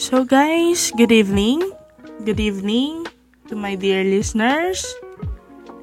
[0.00, 1.60] So, guys, good evening.
[2.24, 3.04] Good evening
[3.52, 4.80] to my dear listeners.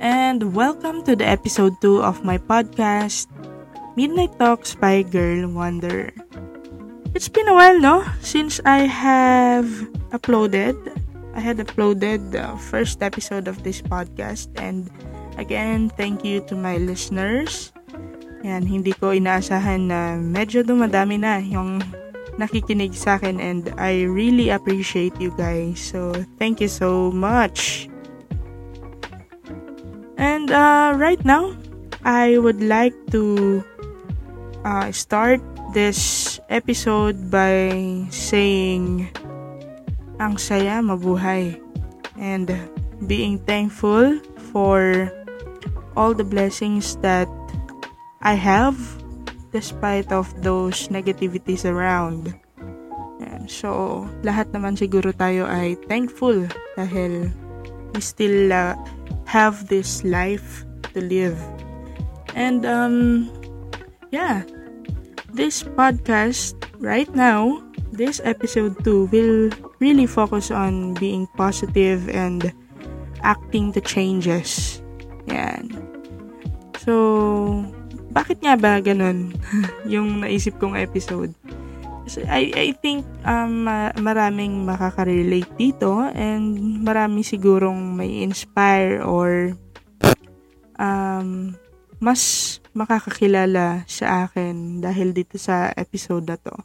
[0.02, 3.30] And welcome to the episode 2 of my podcast,
[3.94, 6.10] Midnight Talks by Girl Wonder.
[7.14, 8.10] It's been a while, no?
[8.26, 9.70] Since I have
[10.10, 10.74] uploaded.
[11.38, 14.50] I had uploaded the first episode of this podcast.
[14.58, 14.90] And
[15.38, 17.70] again, thank you to my listeners.
[18.42, 21.86] Yan, hindi ko inaasahan na medyo dumadami na yung
[22.38, 25.82] nakikinig sa akin and I really appreciate you guys.
[25.82, 27.90] So, thank you so much.
[30.18, 31.54] And uh, right now,
[32.06, 33.62] I would like to
[34.66, 35.42] uh, start
[35.74, 37.70] this episode by
[38.10, 39.12] saying
[40.18, 41.58] ang saya mabuhay
[42.18, 42.50] and
[43.06, 44.18] being thankful
[44.50, 45.12] for
[45.94, 47.30] all the blessings that
[48.22, 48.78] I have
[49.52, 52.36] despite of those negativities around.
[53.22, 53.48] Yan.
[53.50, 56.46] So, lahat naman siguro tayo ay thankful
[56.78, 57.32] dahil
[57.96, 58.76] we still uh,
[59.26, 61.38] have this life to live.
[62.38, 63.28] And um
[64.12, 64.46] yeah,
[65.34, 72.54] this podcast right now, this episode 2 will really focus on being positive and
[73.24, 74.82] acting the changes.
[75.28, 75.74] Yan.
[76.80, 77.66] So,
[78.18, 79.38] bakit nga ba ganun
[79.94, 81.38] yung naisip kong episode?
[82.10, 83.70] Kasi I, I think um,
[84.02, 89.54] maraming makaka-relate dito and marami sigurong may inspire or
[90.82, 91.54] um,
[92.02, 96.56] mas makakakilala sa akin dahil dito sa episode na to.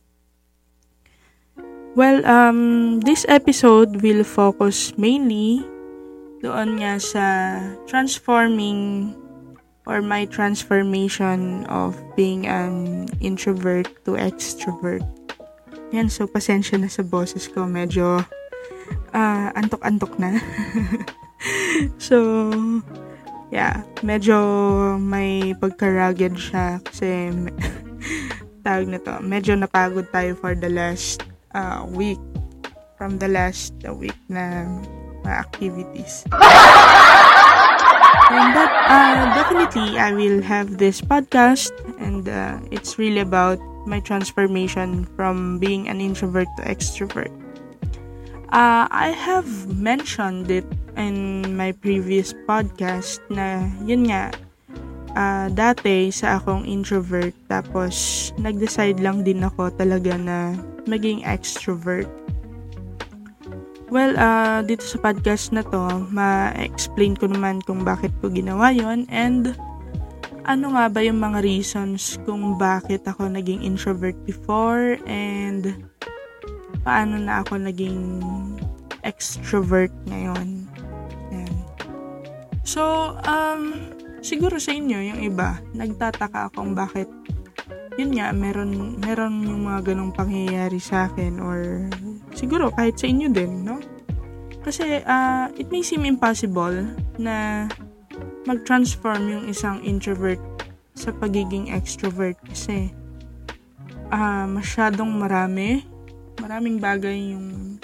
[1.93, 5.61] Well, um, this episode will focus mainly
[6.41, 7.27] doon nga sa
[7.85, 9.13] transforming
[9.87, 15.03] or my transformation of being an introvert to extrovert.
[15.93, 17.67] Yan, so pasensya na sa boses ko.
[17.67, 18.23] Medyo
[19.13, 20.39] uh, antok-antok na.
[21.99, 22.49] so,
[23.53, 24.39] yeah, medyo
[24.97, 27.29] may pagka-rugged siya kasi
[28.65, 32.21] tawag na to, medyo napagod tayo for the last uh, week
[33.03, 34.63] from the last week na
[35.27, 36.23] uh, activities.
[38.33, 44.01] And that, uh, definitely, I will have this podcast, and uh, it's really about my
[44.01, 47.33] transformation from being an introvert to extrovert.
[48.53, 54.29] Uh, I have mentioned it in my previous podcast na yun nga,
[55.17, 60.53] uh, dati sa akong introvert tapos nag-decide lang din ako talaga na
[60.85, 62.09] maging extrovert.
[63.93, 69.05] Well, uh, dito sa podcast na to, ma-explain ko naman kung bakit ko ginawa yon
[69.13, 69.53] and
[70.49, 75.77] ano nga ba yung mga reasons kung bakit ako naging introvert before and
[76.81, 78.25] paano na ako naging
[79.05, 80.65] extrovert ngayon.
[81.29, 81.53] Yan.
[82.65, 83.77] So, um,
[84.25, 87.13] siguro sa inyo, yung iba, nagtataka akong bakit
[88.01, 91.89] yun nga, meron, meron yung mga ganong pangyayari sa akin or
[92.33, 93.77] siguro kahit sa inyo din, no?
[94.63, 96.87] Kasi uh, it may seem impossible
[97.19, 97.67] na
[98.47, 100.41] mag-transform yung isang introvert
[100.95, 102.95] sa pagiging extrovert kasi
[104.13, 105.83] uh, masyadong marami,
[106.39, 107.79] maraming bagay yung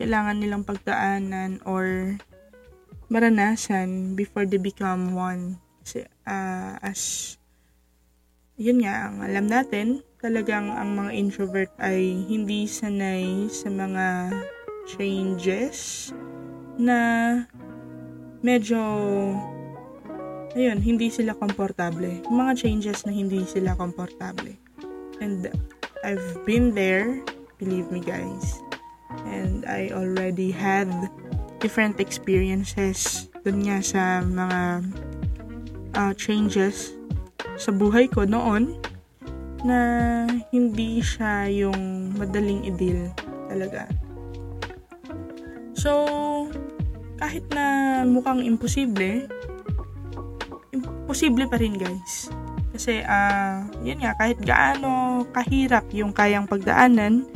[0.00, 2.16] kailangan nilang pagdaanan or
[3.12, 5.60] maranasan before they become one.
[5.84, 7.36] Kasi uh, as
[8.60, 14.36] yun nga, ang alam natin, talagang ang mga introvert ay hindi sanay sa mga
[14.84, 16.12] changes
[16.76, 17.00] na
[18.44, 18.76] medyo
[20.52, 22.20] ayun, hindi sila komportable.
[22.28, 24.52] Mga changes na hindi sila komportable.
[25.24, 25.48] And
[26.04, 27.16] I've been there,
[27.56, 28.60] believe me guys.
[29.24, 30.92] And I already had
[31.64, 34.84] different experiences dun nga sa mga
[35.96, 36.99] uh, changes
[37.60, 38.80] sa buhay ko noon
[39.64, 39.78] na
[40.50, 43.12] hindi siya yung madaling idil
[43.48, 43.84] talaga.
[45.76, 45.92] So,
[47.20, 49.28] kahit na mukhang imposible,
[50.72, 52.32] imposible pa rin guys.
[52.72, 57.28] Kasi, ah, uh, yun nga, kahit gaano kahirap yung kayang pagdaanan,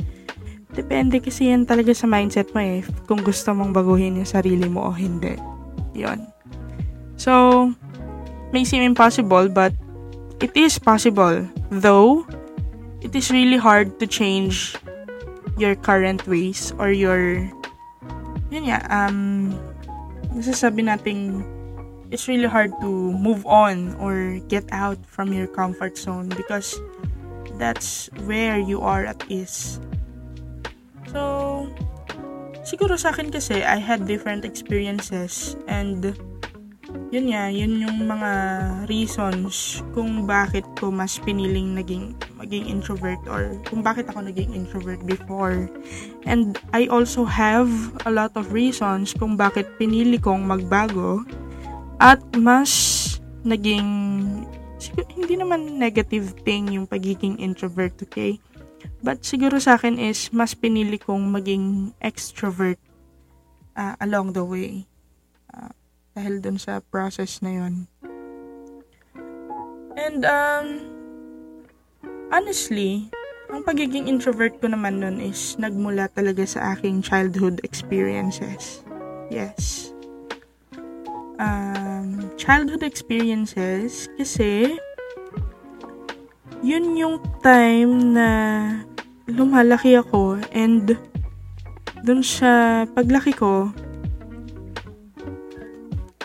[0.73, 4.89] depende kasi yan talaga sa mindset mo eh, kung gusto mong baguhin yung sarili mo
[4.89, 5.37] o hindi.
[5.93, 6.25] Yun.
[7.15, 7.31] So,
[8.49, 9.75] may seem impossible, but
[10.39, 12.25] it is possible, though
[13.01, 14.75] it is really hard to change
[15.57, 17.47] your current ways or your
[18.51, 19.53] yun nga, um,
[20.35, 21.43] masasabi nating
[22.11, 26.77] it's really hard to move on or get out from your comfort zone because
[27.57, 29.79] that's where you are at ease.
[31.09, 31.67] So,
[32.61, 36.13] siguro sa akin kasi, I had different experiences and
[37.13, 38.31] yun nga, yun yung mga
[38.91, 44.99] reasons kung bakit ko mas piniling naging maging introvert or kung bakit ako naging introvert
[45.07, 45.71] before.
[46.27, 47.69] And I also have
[48.03, 51.23] a lot of reasons kung bakit pinili kong magbago
[52.03, 52.71] at mas
[53.45, 53.87] naging
[54.81, 58.41] siguro, hindi naman negative thing yung pagiging introvert, okay?
[59.05, 62.81] But siguro sa akin is mas pinili kong maging extrovert
[63.77, 64.89] uh, along the way.
[66.15, 67.91] Dahil dun sa process na yon.
[69.99, 70.67] And um,
[72.31, 73.11] honestly,
[73.51, 78.83] ang pagiging introvert ko naman nun is nagmula talaga sa aking childhood experiences.
[79.31, 79.91] Yes.
[81.35, 84.79] Um, childhood experiences kasi
[86.63, 88.29] yun yung time na
[89.27, 90.95] lumalaki ako and
[92.05, 93.73] dun sa paglaki ko,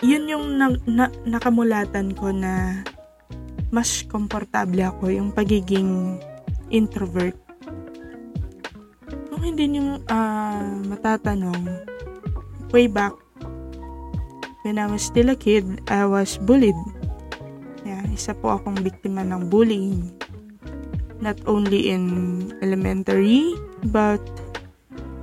[0.01, 2.81] yun yung na, na, nakamulatan ko na
[3.71, 6.19] mas komportable ako yung pagiging
[6.73, 7.37] introvert.
[9.31, 11.87] Kung hindi nyo uh, matatanong,
[12.73, 13.15] way back,
[14.65, 16.77] when I was still a kid, I was bullied.
[17.87, 20.11] Yeah, isa po akong biktima ng bullying
[21.21, 23.53] not only in elementary,
[23.93, 24.19] but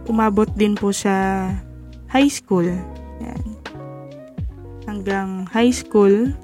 [0.07, 1.51] umabot din po sa
[2.07, 2.65] high school.
[3.19, 3.58] Yan.
[4.99, 6.35] Hanggang high school,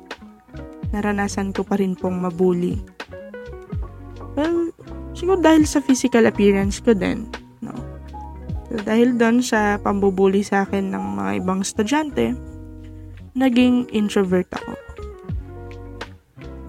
[0.94, 2.78] naranasan ko pa rin pong mabuli.
[4.38, 4.70] Well,
[5.10, 7.26] siguro dahil sa physical appearance ko din.
[7.58, 7.74] No?
[8.70, 12.38] So, dahil doon sa pambubuli sa akin ng mga ibang estudyante,
[13.34, 14.78] naging introvert ako.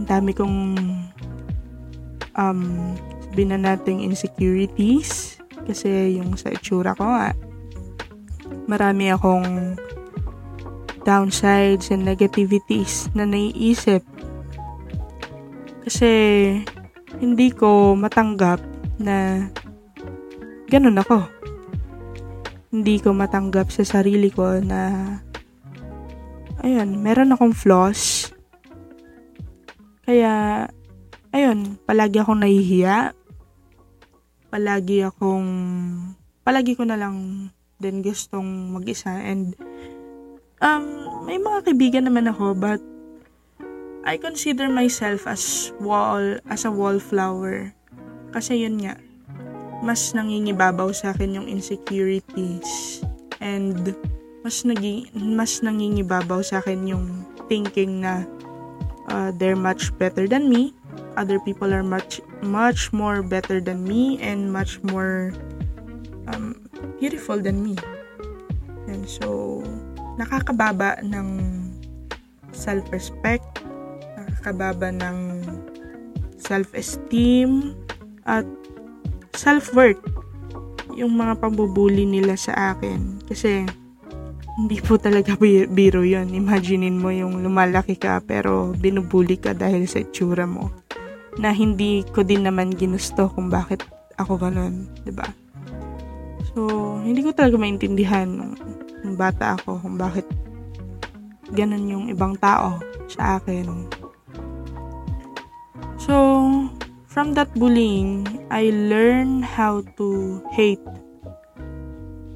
[0.02, 0.58] Ang dami kong
[2.34, 2.62] um,
[3.30, 5.38] sabihin na nating insecurities
[5.70, 7.38] kasi yung sa itsura ko nga
[8.66, 9.78] marami akong
[11.06, 14.02] downsides and negativities na naiisip
[15.86, 16.12] kasi
[17.22, 18.58] hindi ko matanggap
[18.98, 19.48] na
[20.68, 21.22] ganun ako
[22.74, 25.06] hindi ko matanggap sa sarili ko na
[26.66, 28.34] ayun, meron akong flaws
[30.06, 30.66] kaya
[31.34, 33.18] ayun, palagi akong nahihiya.
[34.54, 35.50] Palagi akong,
[36.46, 37.50] palagi ko na lang
[37.82, 39.12] din gustong mag-isa.
[39.12, 39.58] And,
[40.66, 40.84] um,
[41.30, 42.82] may mga kaibigan naman ako, but,
[44.06, 47.74] I consider myself as wall, as a wallflower.
[48.30, 49.02] Kasi yun nga,
[49.82, 53.02] mas nangingibabaw sa akin yung insecurities.
[53.42, 53.98] And,
[54.46, 58.30] mas naging, mas nangingibabaw sa akin yung thinking na
[59.10, 60.74] uh, they're much better than me
[61.18, 65.34] other people are much much more better than me and much more
[66.28, 66.56] um,
[67.00, 67.76] beautiful than me.
[68.88, 69.64] And so,
[70.16, 71.28] nakakababa ng
[72.56, 73.44] self-respect,
[74.16, 75.44] nakakababa ng
[76.40, 77.76] self-esteem,
[78.26, 78.48] at
[79.38, 80.02] self-worth
[80.96, 83.20] yung mga pambubuli nila sa akin.
[83.28, 83.68] Kasi,
[84.56, 85.36] hindi po talaga
[85.78, 90.72] biro yon Imaginein mo yung lumalaki ka pero binubuli ka dahil sa itsura mo
[91.36, 93.84] na hindi ko din naman ginusto kung bakit
[94.16, 95.28] ako ganun, ba?
[96.56, 96.72] So,
[97.04, 98.56] hindi ko talaga maintindihan
[99.06, 100.26] nung, bata ako kung bakit
[101.54, 103.86] ganun yung ibang tao sa akin.
[106.02, 106.14] So,
[107.06, 110.84] from that bullying, I learned how to hate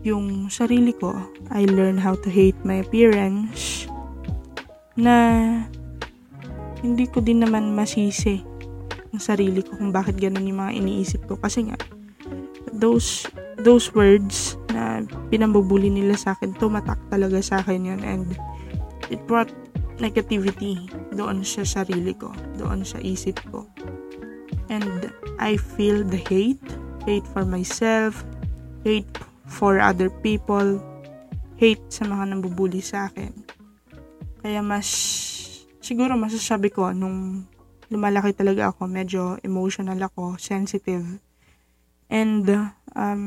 [0.06, 1.12] yung sarili ko.
[1.52, 3.90] I learned how to hate my appearance
[4.96, 5.16] na
[6.80, 8.40] hindi ko din naman masisi
[9.12, 11.36] ng sarili ko kung bakit ganun yung mga iniisip ko.
[11.36, 11.78] Kasi nga,
[12.74, 13.26] those
[13.60, 18.38] those words na pinambubuli nila sa akin, tumatak talaga sa akin yun and
[19.12, 19.52] it brought
[20.00, 23.68] negativity doon sa sarili ko, doon sa isip ko.
[24.72, 25.12] And
[25.42, 26.64] I feel the hate,
[27.04, 28.24] hate for myself,
[28.86, 29.10] hate
[29.50, 30.80] for other people,
[31.60, 33.34] hate sa mga nambubuli sa akin.
[34.40, 34.88] Kaya mas,
[35.84, 37.44] siguro masasabi ko nung
[37.92, 38.88] lumalaki talaga ako.
[38.88, 41.20] Medyo emotional ako, sensitive.
[42.10, 42.46] And,
[42.98, 43.24] um,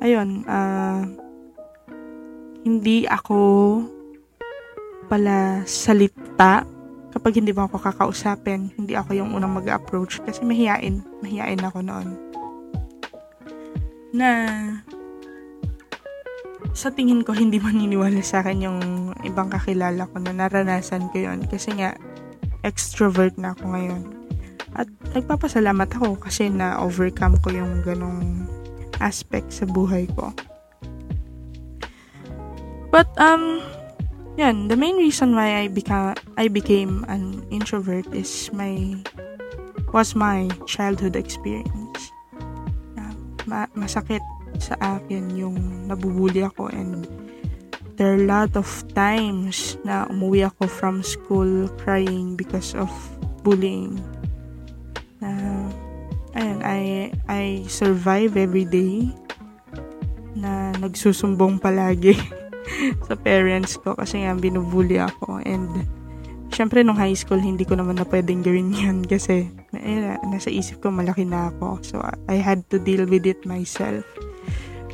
[0.00, 1.04] ayun, uh,
[2.64, 3.40] hindi ako
[5.08, 6.64] pala salita
[7.10, 8.72] kapag hindi mo ako kakausapin.
[8.76, 11.04] Hindi ako yung unang mag-approach kasi mahiyain.
[11.20, 12.08] Mahiyain ako noon.
[14.16, 14.28] Na,
[16.72, 18.80] sa tingin ko, hindi maniniwala sa akin yung
[19.26, 21.44] ibang kakilala ko na naranasan ko yun.
[21.50, 21.92] Kasi nga,
[22.62, 24.19] extrovert na ako ngayon.
[24.74, 24.86] At
[25.16, 28.46] nagpapasalamat ako kasi na-overcome ko yung ganong
[29.02, 30.30] aspect sa buhay ko.
[32.90, 33.62] But um
[34.38, 38.98] yan, the main reason why I became I became an introvert is my
[39.90, 42.14] was my childhood experience.
[42.94, 43.14] Uh,
[43.50, 44.22] ma- masakit
[44.62, 47.06] sa akin yung nabubuli ako and
[47.98, 52.90] there are a lot of times na umuwi ako from school crying because of
[53.42, 53.98] bullying.
[55.20, 55.68] Uh,
[56.34, 56.80] ayun, I,
[57.28, 59.12] I survive every day.
[60.36, 62.16] Na nagsusumbong palagi
[63.06, 65.44] sa parents ko kasi nga binubuli ako.
[65.44, 65.84] And
[66.50, 70.82] syempre nung high school hindi ko naman na pwedeng gawin yan kasi eh, nasa isip
[70.82, 71.80] ko malaki na ako.
[71.84, 74.04] So I had to deal with it myself.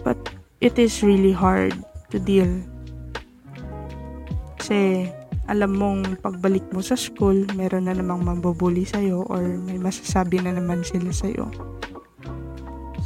[0.06, 0.18] But
[0.62, 1.74] it is really hard
[2.14, 2.50] to deal.
[4.56, 5.10] Kasi
[5.46, 10.54] alam mong pagbalik mo sa school, meron na namang mambubuli sa'yo or may masasabi na
[10.54, 11.46] naman sila sa'yo.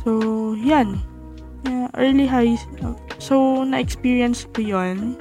[0.00, 0.11] So,
[0.56, 0.97] yan.
[1.68, 2.56] Yeah, early high,
[3.20, 5.20] so, na-experience ko yon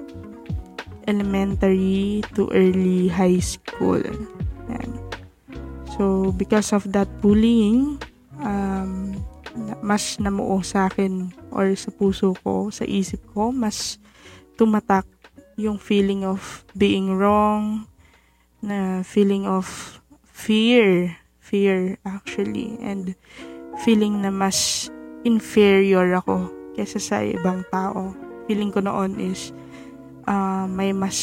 [1.11, 3.99] elementary to early high school.
[4.71, 4.89] Yan.
[5.99, 7.99] So, because of that bullying,
[8.39, 9.19] um,
[9.83, 13.99] mas namuo sa akin or sa puso ko, sa isip ko, mas
[14.55, 15.03] tumatak
[15.59, 17.91] yung feeling of being wrong,
[18.63, 23.19] na feeling of fear, fear actually, and
[23.83, 24.87] feeling na mas
[25.27, 26.47] inferior ako
[26.79, 28.15] kesa sa ibang tao.
[28.47, 29.51] Feeling ko noon is
[30.23, 31.19] uh, may mas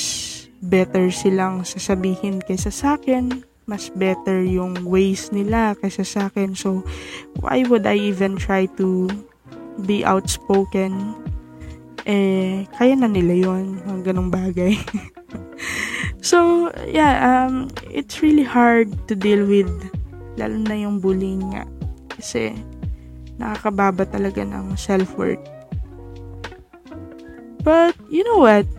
[0.61, 6.53] better silang sasabihin kaysa sa akin, mas better yung ways nila kaysa sa akin.
[6.53, 6.85] So,
[7.41, 9.09] why would I even try to
[9.85, 11.17] be outspoken
[12.07, 14.79] eh, kaya na nila yon mga ganong bagay.
[16.23, 19.69] so, yeah, um, it's really hard to deal with,
[20.39, 21.67] lalo na yung bullying nga.
[22.15, 22.55] Kasi,
[23.43, 25.43] nakakababa talaga ng self-worth.
[27.67, 28.71] But, you know what?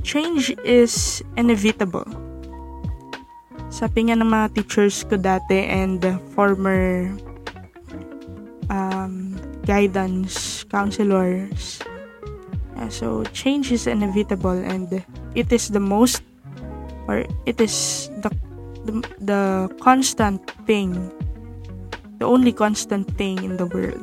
[0.00, 2.08] Change is inevitable.
[3.68, 6.00] Sabi nga ng mga teachers ko dati and
[6.32, 7.12] former
[8.72, 9.31] um,
[9.64, 11.80] guidance counselors.
[12.90, 15.04] So change is inevitable and
[15.34, 16.22] it is the most
[17.08, 18.30] or it is the,
[18.86, 19.42] the the
[19.80, 21.10] constant thing
[22.18, 24.02] the only constant thing in the world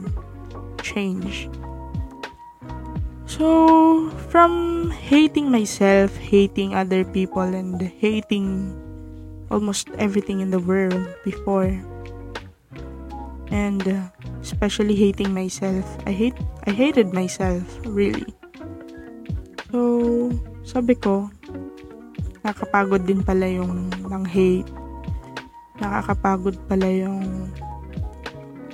[0.83, 1.49] change
[3.25, 8.75] so from hating myself hating other people and hating
[9.51, 11.71] almost everything in the world before
[13.49, 13.83] and
[14.41, 15.85] especially hating myself.
[16.07, 18.27] I hate I hated myself really.
[19.69, 20.33] So,
[20.65, 21.29] sabi ko,
[22.41, 24.69] nakakapagod din pala yung ng hate.
[25.77, 27.53] Nakakapagod pala yung,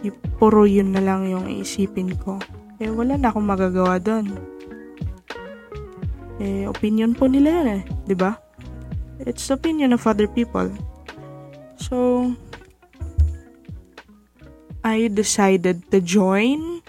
[0.02, 2.40] yung puro yun na lang yung iisipin ko.
[2.80, 4.40] Eh, wala na akong magagawa doon.
[6.40, 8.16] Eh, opinion po nila yan eh.
[8.16, 8.40] ba?
[9.24, 10.68] It's opinion of other people.
[11.76, 12.28] So,
[14.86, 16.86] I decided to join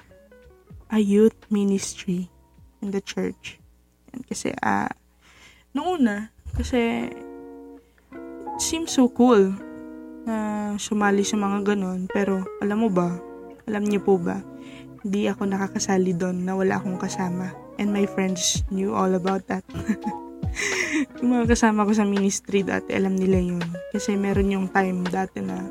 [0.92, 2.28] a youth ministry
[2.84, 3.56] in the church.
[4.12, 4.90] And kasi, ah, uh,
[5.72, 7.08] noong una, kasi,
[8.52, 9.48] it seems so cool
[10.28, 12.04] na sumali sa mga ganon.
[12.12, 13.16] Pero, alam mo ba,
[13.64, 14.44] alam niyo po ba,
[15.00, 17.48] hindi ako nakakasali doon na wala akong kasama.
[17.80, 19.64] And my friends knew all about that.
[21.24, 23.64] yung mga kasama ko sa ministry dati, alam nila yun.
[23.88, 25.64] Kasi meron yung time dati na,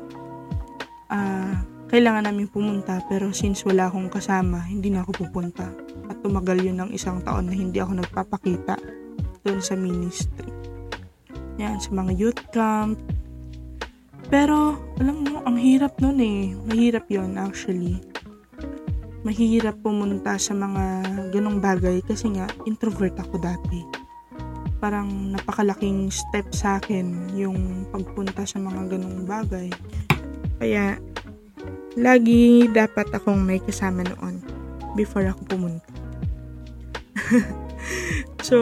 [1.06, 5.70] ah, uh, kailangan namin pumunta pero since wala akong kasama, hindi na ako pupunta.
[6.10, 8.74] At tumagal yun ng isang taon na hindi ako nagpapakita
[9.46, 10.50] doon sa ministry.
[11.56, 12.98] Yan, sa mga youth camp.
[14.26, 16.52] Pero, alam mo, ang hirap nun eh.
[16.66, 18.02] Mahirap yon actually.
[19.22, 23.86] Mahirap pumunta sa mga ganong bagay kasi nga, introvert ako dati.
[24.82, 29.70] Parang napakalaking step sa akin yung pagpunta sa mga ganong bagay.
[30.58, 30.98] Kaya,
[31.96, 34.44] lagi dapat akong may kasama noon
[34.94, 35.88] before ako pumunta.
[38.46, 38.58] so,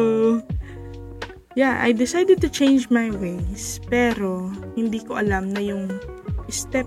[1.59, 4.49] yeah, I decided to change my ways, pero
[4.79, 5.91] hindi ko alam na yung
[6.49, 6.87] step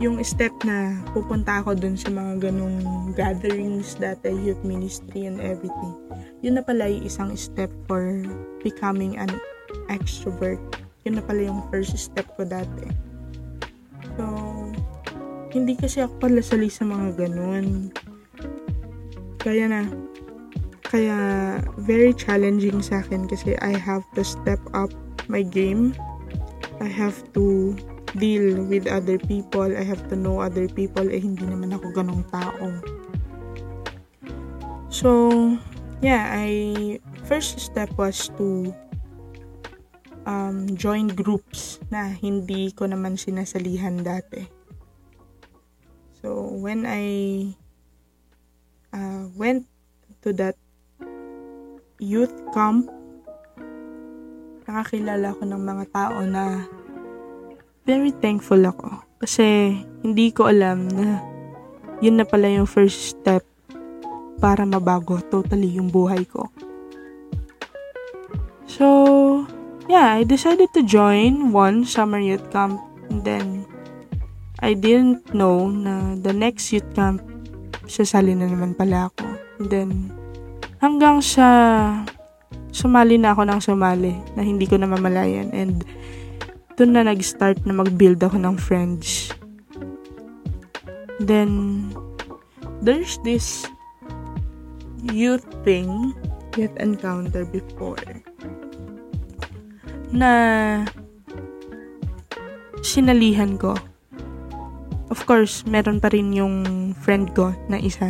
[0.00, 5.92] yung step na pupunta ako dun sa mga ganong gatherings dati, youth ministry and everything.
[6.40, 8.24] Yun na pala yung isang step for
[8.64, 9.28] becoming an
[9.92, 10.56] extrovert.
[11.04, 12.88] Yun na pala yung first step ko dati.
[14.16, 14.49] So,
[15.50, 17.90] hindi kasi ako palasali sa mga ganun.
[19.42, 19.82] Kaya na,
[20.86, 21.18] kaya
[21.82, 24.90] very challenging sa akin kasi I have to step up
[25.26, 25.94] my game.
[26.78, 27.74] I have to
[28.18, 29.70] deal with other people.
[29.70, 31.06] I have to know other people.
[31.06, 32.66] Eh, hindi naman ako ganong tao.
[34.90, 35.10] So,
[36.02, 38.74] yeah, I first step was to
[40.26, 44.59] um, join groups na hindi ko naman sinasalihan dati.
[46.20, 47.04] So, when I
[48.92, 49.64] uh, went
[50.20, 50.56] to that
[51.96, 52.92] youth camp,
[54.68, 56.64] nakakilala ko ng mga tao na
[57.88, 59.00] very thankful ako.
[59.20, 61.20] Kasi hindi ko alam na
[62.00, 63.44] yun na pala yung first step
[64.40, 66.48] para mabago totally yung buhay ko.
[68.64, 68.86] So,
[69.90, 72.80] yeah, I decided to join one summer youth camp
[73.12, 73.68] and then
[74.60, 77.24] I didn't know na the next youth camp
[77.88, 79.24] sasali na naman pala ako.
[79.60, 79.90] And then,
[80.78, 81.48] hanggang sa
[82.70, 85.82] sumali na ako ng sumali na hindi ko na mamalayan and
[86.78, 89.34] doon na nag-start na mag-build ako ng friends.
[91.20, 91.92] Then,
[92.80, 93.68] there's this
[95.04, 96.16] youth thing,
[96.56, 98.00] youth encounter before,
[100.08, 100.32] na
[102.80, 103.76] sinalihan ko.
[105.10, 106.62] Of course, meron pa rin yung
[106.94, 108.06] friend ko na isa.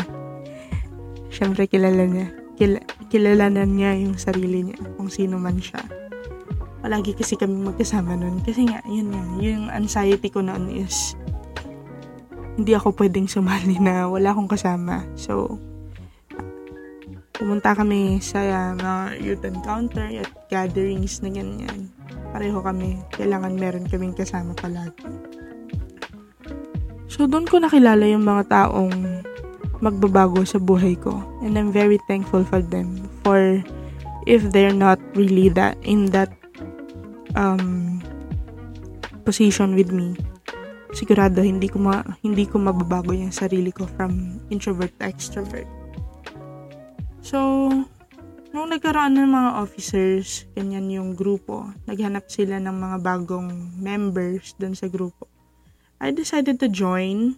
[1.33, 2.29] Siyempre, kilala niya.
[2.61, 2.77] Kil
[3.09, 5.81] kilala niya yung sarili niya, kung sino man siya
[6.81, 8.41] palagi kasi kami magkasama nun.
[8.41, 11.15] Kasi nga, yun nga, yung anxiety ko noon is,
[12.57, 15.05] hindi ako pwedeng sumali na wala akong kasama.
[15.15, 15.61] So,
[17.37, 21.89] pumunta kami sa uh, mga youth encounter at gatherings na ganyan.
[22.33, 23.01] Pareho kami.
[23.13, 25.09] Kailangan meron kaming kasama palagi.
[27.21, 28.97] So, doon ko nakilala yung mga taong
[29.85, 31.21] magbabago sa buhay ko.
[31.45, 32.97] And I'm very thankful for them.
[33.21, 33.61] For
[34.25, 36.33] if they're not really that in that
[37.37, 38.01] um,
[39.29, 40.17] position with me,
[40.97, 45.69] sigurado hindi ko ma, hindi ko mababago yung sarili ko from introvert to extrovert.
[47.21, 47.69] So,
[48.57, 54.73] nung nagkaroon ng mga officers, ganyan yung grupo, naghanap sila ng mga bagong members dun
[54.73, 55.30] sa grupo.
[56.01, 57.37] I decided to join.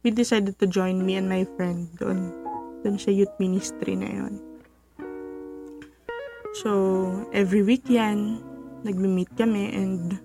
[0.00, 2.32] We decided to join me and my friend doon.
[2.80, 4.40] Doon sa youth ministry na yon.
[6.64, 6.72] So,
[7.36, 8.40] every week yan,
[8.80, 10.16] nagme-meet kami and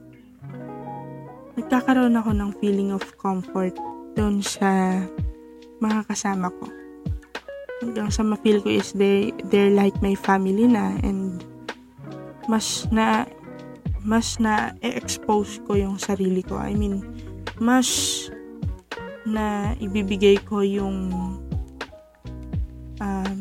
[1.60, 3.76] nagkakaroon ako ng feeling of comfort
[4.16, 5.04] doon sa
[5.84, 6.72] mga kasama ko.
[7.84, 11.44] Hanggang sa ma-feel ko is they, they're like my family na and
[12.48, 13.28] mas na
[14.08, 16.56] mas na expose ko yung sarili ko.
[16.56, 17.04] I mean,
[17.58, 17.88] mas
[19.28, 21.12] na ibibigay ko yung
[23.02, 23.38] um,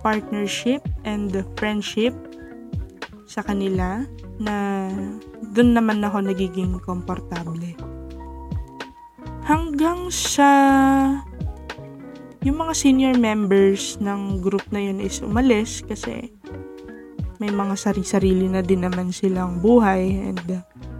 [0.00, 2.14] partnership and the friendship
[3.26, 4.06] sa kanila
[4.40, 4.88] na
[5.52, 7.74] doon naman ako nagiging komportable.
[9.44, 10.48] Hanggang sa
[12.40, 16.32] yung mga senior members ng group na yun is umalis kasi
[17.36, 20.40] may mga sari-sarili na din naman silang buhay and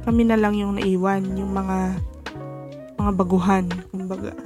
[0.04, 2.00] kami na lang yung naiwan, yung mga
[3.00, 4.36] mga baguhan, kumbaga.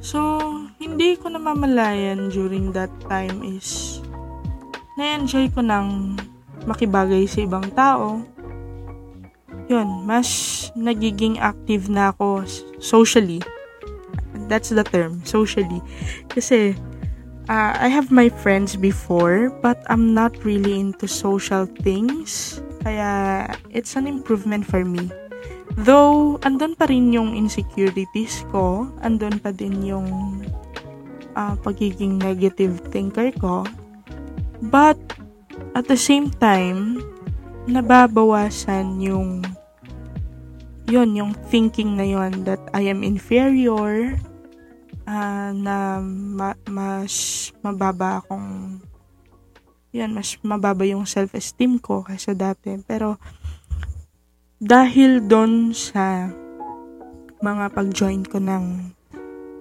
[0.00, 0.40] So,
[0.80, 4.00] hindi ko namamalayan during that time is
[4.96, 6.16] na-enjoy ko ng
[6.64, 8.24] makibagay sa ibang tao.
[9.68, 10.28] Yun, mas
[10.72, 12.48] nagiging active na ako
[12.80, 13.44] socially.
[14.48, 15.78] That's the term, socially.
[16.32, 16.74] Kasi,
[17.46, 22.58] uh, I have my friends before, but I'm not really into social things.
[22.80, 25.12] Kaya, it's an improvement for me.
[25.76, 30.08] Though, andun pa rin yung insecurities ko, andun pa din yung
[31.36, 33.64] uh, pagiging negative thinker ko,
[34.60, 35.00] But,
[35.72, 37.00] at the same time,
[37.64, 39.40] nababawasan yung
[40.84, 44.20] yon yung thinking na yon that I am inferior,
[45.08, 48.80] uh, na ma- mas mababa akong
[49.90, 52.78] yan, mas mababa yung self-esteem ko kaysa dati.
[52.86, 53.18] Pero,
[54.62, 56.30] dahil doon sa
[57.40, 58.94] mga pag-join ko ng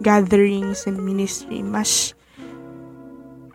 [0.03, 2.13] gatherings and ministry, mas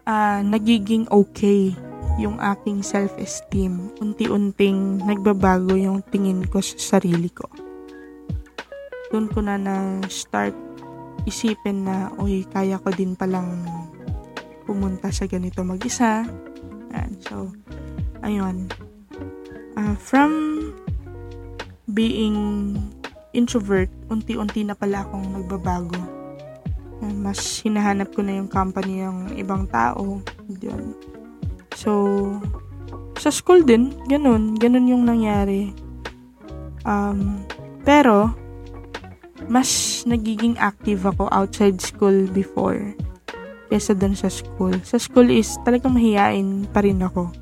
[0.08, 1.72] uh, nagiging okay
[2.18, 3.90] yung aking self-esteem.
[3.98, 7.46] Unti-unting nagbabago yung tingin ko sa sarili ko.
[9.10, 10.54] Doon ko na na-start
[11.24, 13.64] isipin na, oy, kaya ko din palang
[14.64, 16.24] pumunta sa ganito mag-isa.
[16.94, 17.50] And so,
[18.22, 18.70] ayun.
[19.74, 20.30] Uh, from
[21.90, 22.78] being
[23.34, 25.98] introvert, unti-unti na pala akong nagbabago
[27.02, 30.22] mas hinahanap ko na yung company ng ibang tao.
[30.48, 30.94] Yun.
[31.74, 31.90] So,
[33.18, 34.56] sa school din, ganun.
[34.56, 35.74] Ganun yung nangyari.
[36.86, 37.44] Um,
[37.82, 38.32] pero,
[39.50, 42.94] mas nagiging active ako outside school before.
[43.68, 44.74] Kesa dun sa school.
[44.84, 47.32] Sa school is talagang mahihain pa rin ako.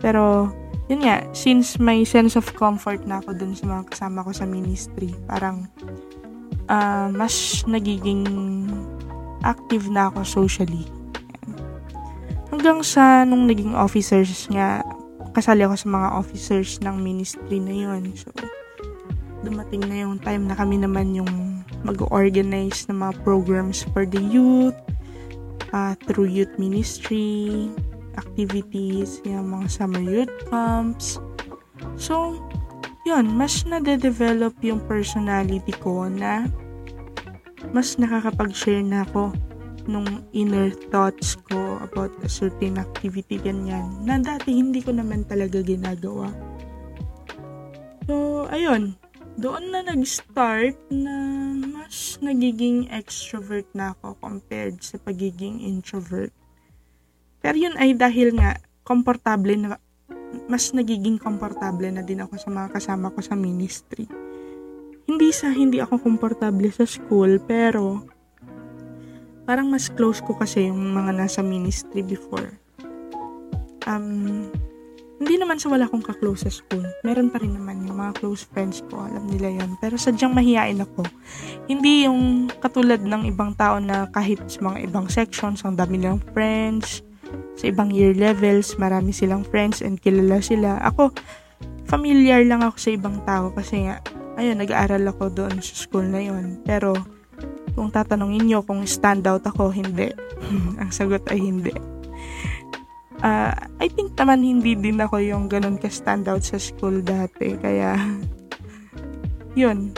[0.00, 0.48] Pero,
[0.88, 4.48] yun nga, since may sense of comfort na ako dun sa mga kasama ko sa
[4.48, 5.68] ministry, parang
[6.66, 8.24] uh, mas nagiging
[9.44, 10.88] active na ako socially.
[12.50, 14.82] Hanggang sa nung naging officers nga,
[15.30, 18.10] kasali ako sa mga officers ng ministry na yun.
[18.18, 18.34] So,
[19.46, 24.76] dumating na yung time na kami naman yung mag-organize ng mga programs for the youth,
[25.72, 27.70] uh, through youth ministry,
[28.18, 31.18] activities, yung mga summer youth camps.
[31.96, 32.36] So,
[33.08, 36.46] yun, mas nade-develop yung personality ko na
[37.72, 39.32] mas nakakapag-share na ako
[39.88, 45.64] nung inner thoughts ko about a certain activity ganyan na dati hindi ko naman talaga
[45.64, 46.28] ginagawa.
[48.04, 48.99] So, ayun,
[49.40, 51.16] doon na nag-start na
[51.64, 56.28] mas nagiging extrovert na ako compared sa pagiging introvert.
[57.40, 59.80] Pero yun ay dahil nga komportable na
[60.44, 64.04] mas nagiging komportable na din ako sa mga kasama ko sa ministry.
[65.08, 68.04] Hindi sa hindi ako komportable sa school pero
[69.48, 72.60] parang mas close ko kasi yung mga nasa ministry before.
[73.88, 74.52] Um,
[75.20, 76.80] hindi naman sa wala akong kaklose sa school.
[77.04, 79.04] Meron pa rin naman yung mga close friends ko.
[79.04, 81.04] Alam nila yon Pero sadyang mahihain ako.
[81.68, 86.24] Hindi yung katulad ng ibang tao na kahit sa mga ibang sections, ang dami nilang
[86.32, 87.04] friends.
[87.60, 90.80] Sa ibang year levels, marami silang friends and kilala sila.
[90.88, 91.12] Ako,
[91.84, 94.00] familiar lang ako sa ibang tao kasi nga,
[94.40, 96.96] ayun, nag-aaral ako doon sa school na yon Pero,
[97.76, 100.16] kung tatanungin nyo kung standout ako, hindi.
[100.80, 101.99] ang sagot ay hindi
[103.24, 107.56] uh, I think naman hindi din ako yung ganun ka-standout sa school dati.
[107.56, 107.96] Kaya,
[109.56, 109.92] yun.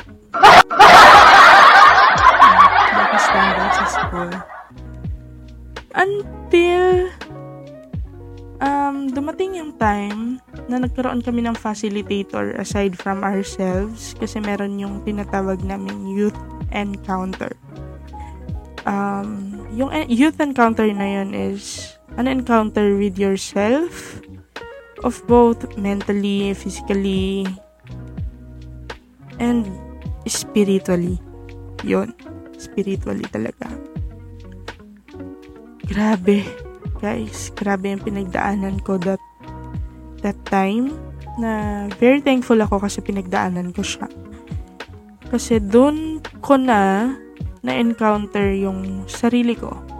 [2.82, 4.30] Hindi ka standout sa school.
[5.92, 7.12] Until,
[8.62, 15.02] um, dumating yung time na nagkaroon kami ng facilitator aside from ourselves kasi meron yung
[15.04, 16.38] tinatawag namin youth
[16.72, 17.52] encounter.
[18.82, 24.20] Um, yung youth encounter na yun is an encounter with yourself
[25.02, 27.46] of both mentally, physically,
[29.40, 29.66] and
[30.28, 31.18] spiritually.
[31.82, 32.14] Yon,
[32.56, 33.66] spiritually talaga.
[35.82, 36.46] Grabe,
[37.02, 39.20] guys, grabe yung pinagdaanan ko that
[40.22, 40.94] that time
[41.36, 44.06] na very thankful ako kasi pinagdaanan ko siya.
[45.32, 47.10] Kasi doon ko na
[47.64, 49.91] na-encounter yung sarili ko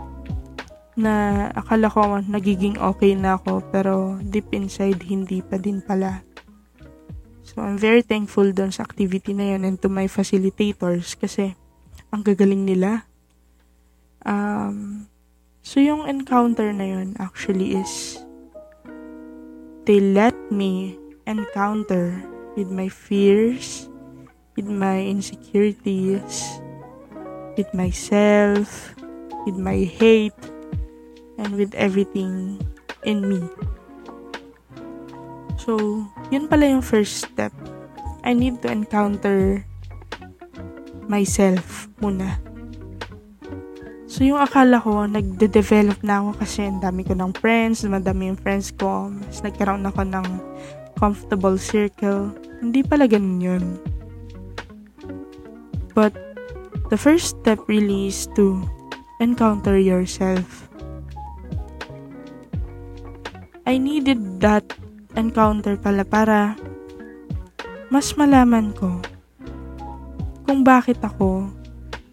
[0.93, 6.21] na akala ko nagiging okay na ako pero deep inside hindi pa din pala.
[7.43, 11.57] So I'm very thankful doon sa activity na yun and to my facilitators kasi
[12.13, 13.09] ang gagaling nila.
[14.25, 15.09] Um,
[15.65, 18.21] so yung encounter na yun actually is
[19.89, 22.21] they let me encounter
[22.55, 23.89] with my fears,
[24.57, 26.61] with my insecurities,
[27.57, 28.95] with myself,
[29.45, 30.37] with my hate,
[31.39, 32.61] and with everything
[33.05, 33.41] in me.
[35.63, 35.79] So,
[36.35, 37.55] yun pala yung first step.
[38.27, 39.63] I need to encounter
[41.07, 42.39] myself muna.
[44.13, 48.37] So, yung akala ko, nagde-develop na ako kasi ang dami ko ng friends, madami yung
[48.37, 50.27] friends ko, mas nagkaroon ako ng
[51.01, 52.35] comfortable circle.
[52.61, 53.65] Hindi pala ganun yun.
[55.97, 56.13] But,
[56.93, 58.61] the first step really is to
[59.17, 60.72] encounter yourself.
[63.63, 64.67] I needed that
[65.15, 66.59] encounter pala para
[67.93, 68.99] mas malaman ko
[70.49, 71.47] kung bakit ako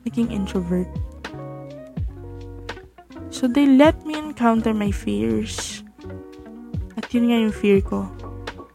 [0.05, 0.87] naging introvert.
[3.33, 5.81] So they let me encounter my fears.
[6.99, 8.05] At yun nga yung fear ko.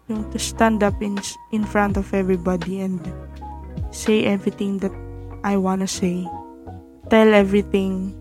[0.09, 1.21] Yung to stand up in,
[1.53, 2.99] in front of everybody and
[3.93, 4.95] say everything that
[5.45, 6.27] I wanna say.
[7.13, 8.17] Tell everything,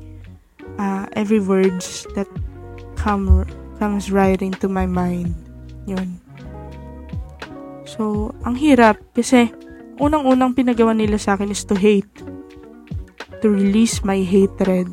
[0.78, 2.28] uh, every words that
[3.00, 3.48] come
[3.84, 5.36] comes right into my mind.
[5.84, 6.15] Yun.
[7.84, 9.52] So, ang hirap kasi
[10.00, 12.08] unang-unang pinagawa nila sa akin is to hate.
[13.43, 14.88] To release my hatred.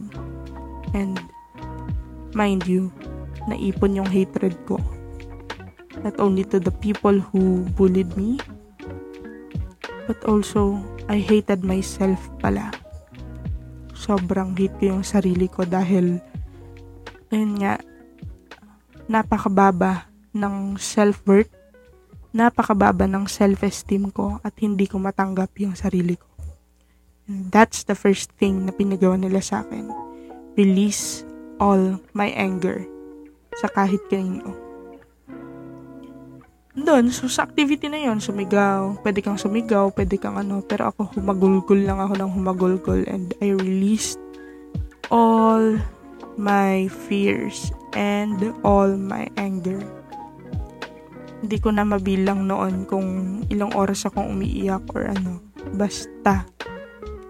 [0.90, 1.22] And
[2.34, 2.90] mind you,
[3.46, 4.82] naipon yung hatred ko.
[6.02, 8.42] Not only to the people who bullied me,
[10.10, 12.74] but also I hated myself pala.
[13.94, 16.18] Sobrang hate ko yung sarili ko dahil
[17.30, 17.78] ayun nga,
[19.10, 21.50] napakababa ng self-worth,
[22.30, 26.30] napakababa ng self-esteem ko at hindi ko matanggap yung sarili ko.
[27.26, 29.90] And that's the first thing na pinagawa nila sa akin.
[30.54, 31.26] Release
[31.58, 32.86] all my anger
[33.58, 34.54] sa kahit kanino.
[36.70, 41.18] Doon, so sa activity na yon sumigaw, pwede kang sumigaw, pwede kang ano, pero ako
[41.18, 44.22] humagulgol lang ako ng humagulgol and I released
[45.10, 45.82] all
[46.38, 49.80] my fears and all my anger.
[51.40, 55.40] Hindi ko na mabilang noon kung ilang oras akong umiiyak or ano.
[55.72, 56.44] Basta,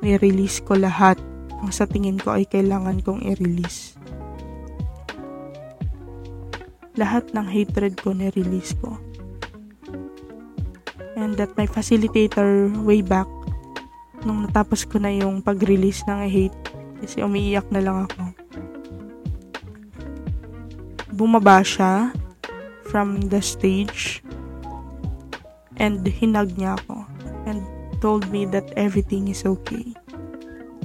[0.03, 1.21] ni-release ko lahat
[1.61, 3.95] ang sa tingin ko ay kailangan kong i-release.
[6.97, 8.97] Lahat ng hatred ko ni-release ko.
[11.15, 13.29] And that my facilitator way back,
[14.25, 16.59] nung natapos ko na yung pag-release ng hate,
[17.05, 18.40] kasi umiiyak na lang ako.
[21.21, 22.17] Bumaba siya
[22.89, 24.25] from the stage
[25.77, 27.05] and hinag niya ako
[27.45, 27.61] and
[28.01, 29.93] told me that everything is okay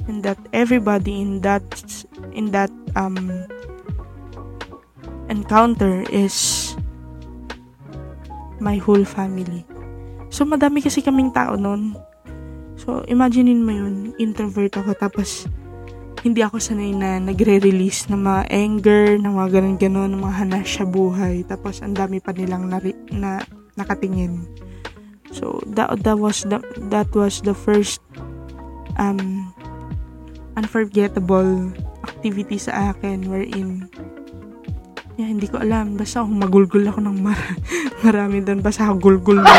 [0.04, 1.64] and that everybody in that
[2.36, 2.68] in that
[3.00, 3.48] um
[5.32, 6.76] encounter is
[8.60, 9.64] my whole family.
[10.28, 11.96] So madami kasi kaming tao noon.
[12.76, 15.48] So imaginein mo yun, introvert ako tapos
[16.26, 20.82] hindi ako sanay na nagre-release ng mga anger, ng mga ganun-ganun, ng mga hanas sa
[20.82, 21.46] buhay.
[21.46, 22.82] Tapos ang dami pa nilang na,
[23.14, 23.38] na
[23.78, 24.42] nakatingin.
[25.30, 26.58] So that that was the
[26.90, 28.02] that was the first
[28.98, 29.54] um
[30.58, 31.70] unforgettable
[32.02, 33.86] activity sa akin wherein
[35.14, 35.94] yeah, hindi ko alam.
[35.94, 37.54] Basta humagulgul ako ng mar-
[38.06, 38.66] marami doon.
[38.66, 39.54] Basta gulgul na.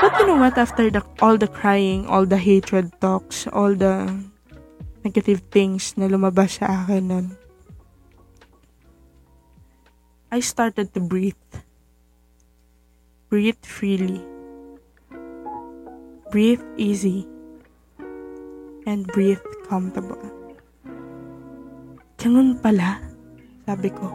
[0.00, 0.56] But you know what?
[0.56, 4.08] After the, all the crying, all the hatred talks, all the
[5.04, 7.26] negative things na lumabas sa akin nun,
[10.32, 11.36] I started to breathe.
[13.28, 14.24] Breathe freely.
[16.32, 17.28] Breathe easy
[18.88, 20.22] and breathe comfortable.
[22.16, 23.04] Ganun pala,
[23.68, 24.08] sabi ko.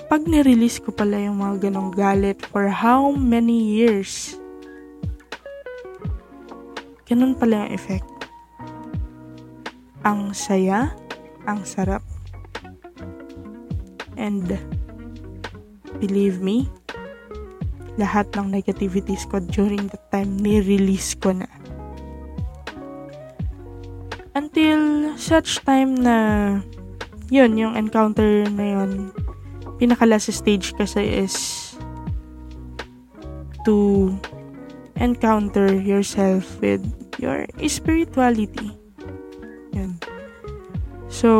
[0.00, 4.40] Kapag nirelease ko pala yung mga ganong galit for how many years,
[7.12, 8.08] ganun pala yung effect.
[10.00, 10.96] Ang saya,
[11.44, 12.00] ang sarap.
[14.16, 14.56] And
[16.00, 16.72] believe me,
[18.00, 21.44] lahat ng negativities ko during that time, ni-release ko na
[24.32, 26.16] until such time na
[27.28, 29.12] yun, yung encounter na yun,
[29.76, 31.36] pinaka-last stage kasi is
[33.68, 34.08] to
[34.96, 36.84] encounter yourself with
[37.22, 38.74] your spirituality.
[39.70, 39.94] Yun.
[41.06, 41.30] So,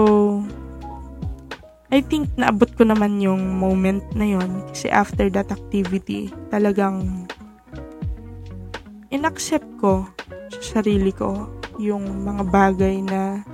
[1.91, 7.27] I think naabot ko naman yung moment na yun kasi after that activity, talagang
[9.13, 10.09] inaccept ko
[10.49, 13.45] sa sarili ko yung mga bagay na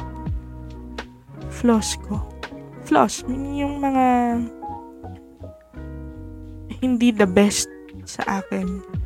[1.50, 2.22] flaws ko.
[2.86, 4.06] Flaws, yung mga
[6.78, 7.66] hindi the best
[8.06, 8.97] sa akin.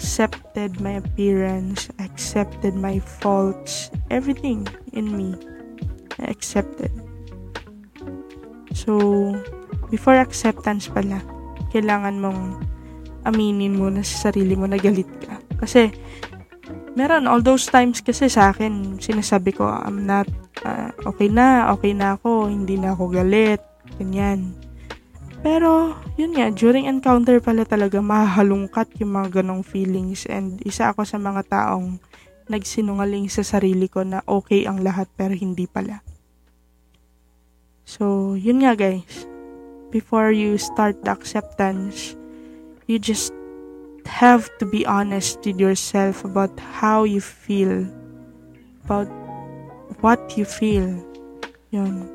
[0.00, 4.64] Accepted my appearance, accepted my faults, everything
[4.96, 5.36] in me.
[6.16, 6.88] I accepted.
[8.72, 9.36] So,
[9.92, 11.20] before acceptance pala,
[11.68, 12.64] kailangan mong
[13.28, 15.36] aminin mo na sa sarili mo na galit ka.
[15.60, 15.92] Kasi,
[16.96, 20.32] meron all those times kasi sa akin, sinasabi ko, I'm not,
[20.64, 23.60] uh, okay na, okay na ako, hindi na ako galit,
[24.00, 24.56] ganyan.
[25.40, 31.08] Pero, yun nga, during encounter pala talaga mahalungkat yung mga ganong feelings and isa ako
[31.08, 31.96] sa mga taong
[32.50, 36.04] nagsinungaling sa sarili ko na okay ang lahat pero hindi pala.
[37.88, 39.26] So, yun nga guys.
[39.90, 42.14] Before you start the acceptance,
[42.86, 43.34] you just
[44.06, 47.88] have to be honest with yourself about how you feel,
[48.84, 49.10] about
[50.04, 50.86] what you feel.
[51.74, 52.06] Yun.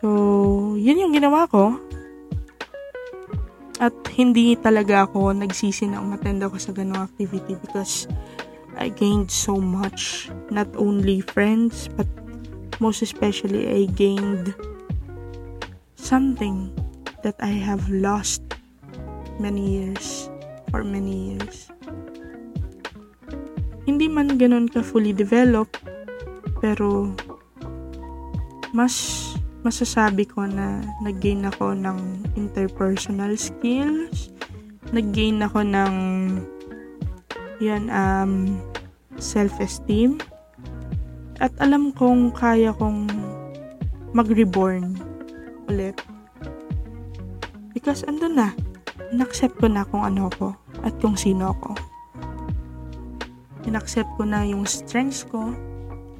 [0.00, 1.78] So, yun yung ginawa ko.
[3.82, 8.06] At hindi talaga ako nagsisi na umattend ako sa ganong activity because
[8.78, 10.30] I gained so much.
[10.50, 12.06] Not only friends, but
[12.78, 14.54] most especially I gained
[15.98, 16.70] something
[17.22, 18.42] that I have lost
[19.38, 20.30] many years
[20.70, 21.70] for many years.
[23.84, 25.80] Hindi man ganun ka fully developed,
[26.60, 27.12] pero
[28.72, 28.94] mas
[29.64, 31.98] masasabi ko na nag-gain ako ng
[32.36, 34.28] interpersonal skills,
[34.92, 35.94] nag-gain ako ng
[37.64, 38.60] yan, um,
[39.16, 40.20] self-esteem,
[41.40, 43.08] at alam kong kaya kong
[44.12, 45.00] mag-reborn
[45.72, 45.96] ulit.
[47.72, 48.52] Because andun na,
[49.10, 50.52] in-accept ko na kung ano ko
[50.84, 51.72] at kung sino ako.
[53.64, 55.56] Inaccept ko na yung strengths ko,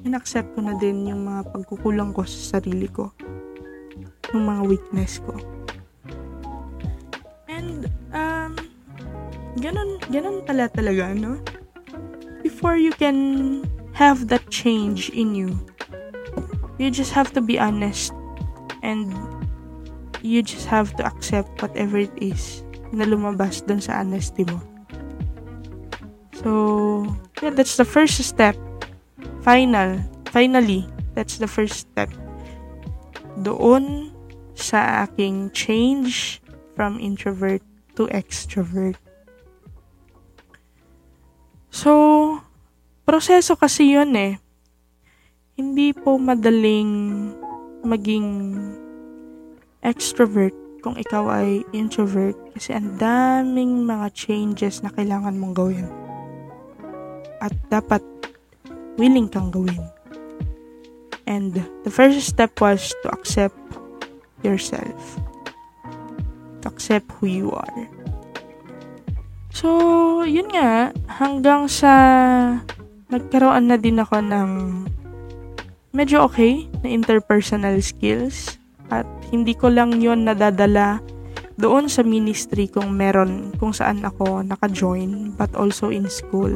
[0.04, 3.10] inaccept ko na din yung mga pagkukulang ko sa sarili ko.
[4.36, 5.32] Yung mga weakness ko.
[7.48, 8.52] And, um,
[9.58, 11.40] ganun, ganun pala talaga, no?
[12.44, 13.64] Before you can
[13.96, 15.56] have that change in you,
[16.76, 18.12] you just have to be honest
[18.84, 19.14] and
[20.20, 24.60] you just have to accept whatever it is na lumabas dun sa honesty mo.
[26.44, 27.08] So,
[27.40, 28.56] yeah, that's the first step.
[29.44, 30.00] Final,
[30.32, 32.08] finally, that's the first step.
[33.44, 34.08] Doon
[34.56, 36.40] sa aking change
[36.72, 37.60] from introvert
[37.94, 38.96] to extrovert.
[41.68, 42.40] So,
[43.04, 44.40] proseso kasi yun eh
[45.54, 47.30] hindi po madaling
[47.86, 48.58] maging
[49.86, 55.86] extrovert kung ikaw ay introvert kasi ang daming mga changes na kailangan mong gawin.
[57.38, 58.02] At dapat
[58.96, 59.82] willing kang gawin.
[61.24, 63.56] And the first step was to accept
[64.44, 65.18] yourself.
[66.62, 67.88] To accept who you are.
[69.54, 71.92] So, yun nga, hanggang sa
[73.08, 74.50] nagkaroon na din ako ng
[75.94, 78.58] medyo okay na interpersonal skills
[78.90, 80.98] at hindi ko lang yon nadadala
[81.54, 86.50] doon sa ministry kung meron kung saan ako naka-join but also in school.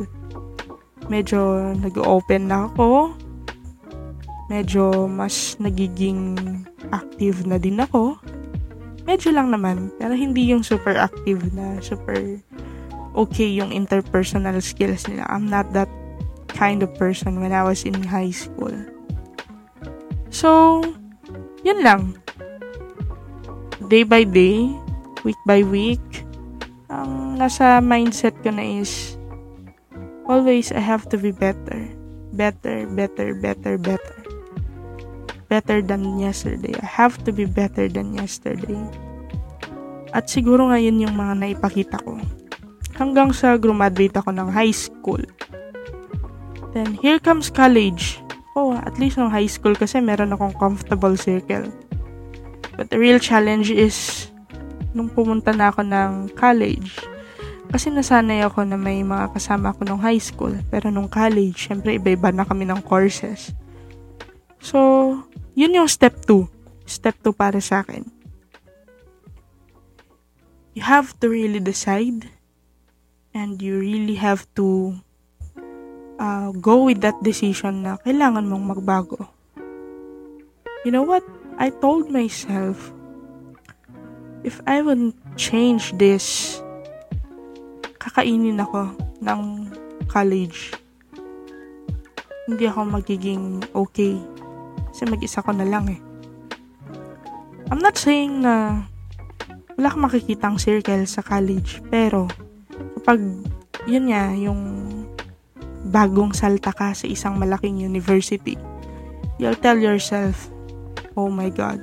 [1.09, 3.17] Medyo nag-open na ako.
[4.49, 6.37] Medyo mas nagiging
[6.93, 8.17] active na din ako.
[9.09, 12.41] Medyo lang naman, pero hindi yung super active na super
[13.19, 15.27] okay yung interpersonal skills nila.
[15.27, 15.89] I'm not that
[16.55, 18.73] kind of person when I was in high school.
[20.31, 20.81] So,
[21.67, 22.15] yun lang.
[23.91, 24.71] Day by day,
[25.25, 26.03] week by week,
[26.87, 29.18] ang nasa mindset ko na is,
[30.29, 31.89] always I have to be better.
[32.37, 34.17] Better, better, better, better.
[35.49, 36.77] Better than yesterday.
[36.77, 38.79] I have to be better than yesterday.
[40.13, 42.21] At siguro ngayon yung mga naipakita ko.
[42.95, 45.25] Hanggang sa graduate ako ng high school.
[46.77, 48.21] Then, here comes college
[48.59, 51.71] ako, at least nung high school kasi meron akong comfortable circle.
[52.75, 54.29] But the real challenge is,
[54.99, 56.99] nung pumunta na ako ng college,
[57.69, 60.57] kasi nasanay ako na may mga kasama ako nung high school.
[60.73, 63.53] Pero nung college, syempre iba-iba na kami ng courses.
[64.59, 64.79] So,
[65.53, 66.49] yun yung step 2.
[66.89, 68.09] Step 2 para sa akin.
[70.73, 72.31] You have to really decide
[73.35, 74.97] and you really have to
[76.19, 79.29] uh, go with that decision na kailangan mong magbago.
[80.87, 81.27] You know what?
[81.59, 82.95] I told myself,
[84.47, 86.59] if I would change this,
[88.09, 89.41] kakainin ako ng
[90.09, 90.73] college.
[92.49, 94.17] Hindi ako magiging okay.
[94.89, 96.01] Kasi mag-isa ko na lang eh.
[97.69, 98.89] I'm not saying na
[99.77, 101.85] wala kang makikitang circle sa college.
[101.93, 102.27] Pero,
[102.99, 103.21] kapag
[103.85, 104.61] yun nga, yung
[105.93, 108.57] bagong salta ka sa isang malaking university,
[109.37, 110.49] you'll tell yourself,
[111.15, 111.79] oh my God,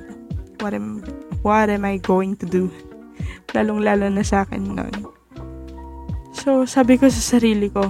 [0.60, 1.00] what am,
[1.40, 2.68] what am I going to do?
[3.56, 5.15] Lalong-lalo na sa akin noon.
[6.36, 7.88] So, sabi ko sa sarili ko,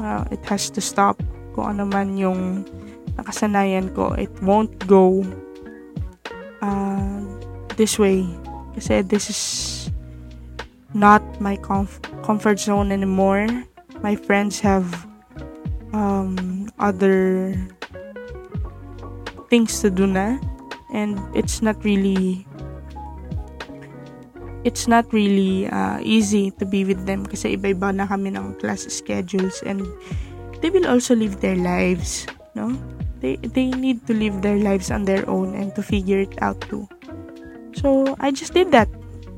[0.00, 1.16] uh, it has to stop.
[1.56, 2.68] Kung ano man yung
[3.16, 5.24] nakasanayan ko, it won't go
[6.60, 7.20] uh,
[7.80, 8.28] this way.
[8.76, 9.42] Kasi this is
[10.92, 13.48] not my comf- comfort zone anymore.
[14.04, 14.92] My friends have
[15.96, 17.56] um, other
[19.48, 20.36] things to do na
[20.92, 22.44] and it's not really
[24.66, 28.82] it's not really uh, easy to be with them kasi iba-iba na kami ng class
[28.90, 29.86] schedules and
[30.58, 32.26] they will also live their lives
[32.58, 32.74] no
[33.22, 36.58] they they need to live their lives on their own and to figure it out
[36.66, 36.82] too
[37.78, 38.90] so i just did that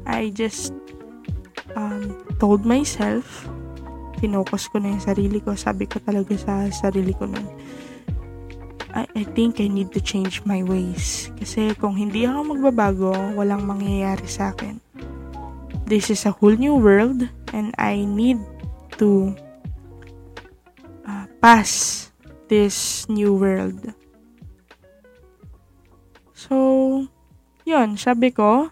[0.08, 0.72] i just
[1.76, 3.44] um, told myself
[4.18, 5.54] finokus ko na yung sarili ko.
[5.54, 7.46] Sabi ko talaga sa sarili ko nun,
[8.92, 11.30] I, I think I need to change my ways.
[11.38, 14.82] Kasi kung hindi ako magbabago, walang mangyayari sa akin.
[15.88, 17.24] This is a whole new world
[17.56, 18.36] and I need
[19.00, 19.32] to
[21.08, 22.12] uh, pass
[22.52, 23.96] this new world.
[26.36, 27.08] So,
[27.64, 28.68] yun, sabi ko,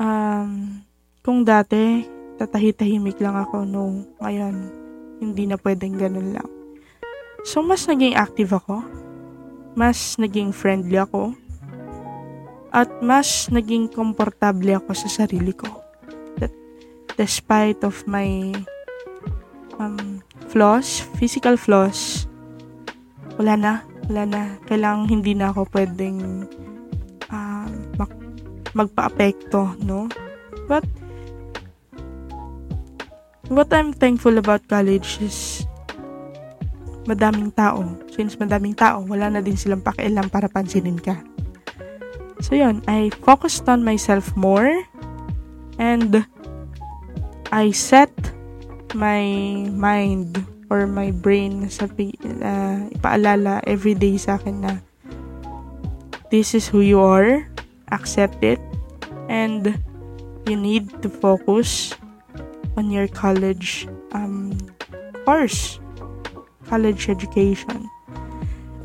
[0.00, 0.80] um,
[1.20, 2.08] kung dati,
[2.40, 4.54] tatahi-tahimik lang ako no ngayon
[5.20, 6.48] hindi na pwedeng ganun lang.
[7.44, 8.80] So, mas naging active ako.
[9.76, 11.36] Mas naging friendly ako.
[12.72, 15.77] At mas naging komportable ako sa sarili ko.
[17.18, 18.54] Despite of my
[19.82, 22.30] um, flaws, physical flaws,
[23.34, 23.72] wala na,
[24.06, 24.42] wala na.
[24.70, 26.46] Kailangan hindi na ako pwedeng
[27.26, 28.22] uh, mag-
[28.70, 30.06] magpa-apekto, no?
[30.70, 30.86] But,
[33.50, 35.66] what I'm thankful about college is
[37.08, 37.82] madaming tao.
[38.12, 41.16] Since madaming tao, wala na din silang pakialam para pansinin ka.
[42.38, 44.70] So yun, I focused on myself more
[45.82, 46.22] and
[47.52, 48.12] I set
[48.94, 49.24] my
[49.72, 54.72] mind or my brain sa uh, ipaalala every day sa akin na
[56.28, 57.48] this is who you are,
[57.88, 58.60] accept it,
[59.32, 59.80] and
[60.44, 61.96] you need to focus
[62.76, 64.52] on your college um,
[65.24, 65.80] course,
[66.68, 67.88] college education.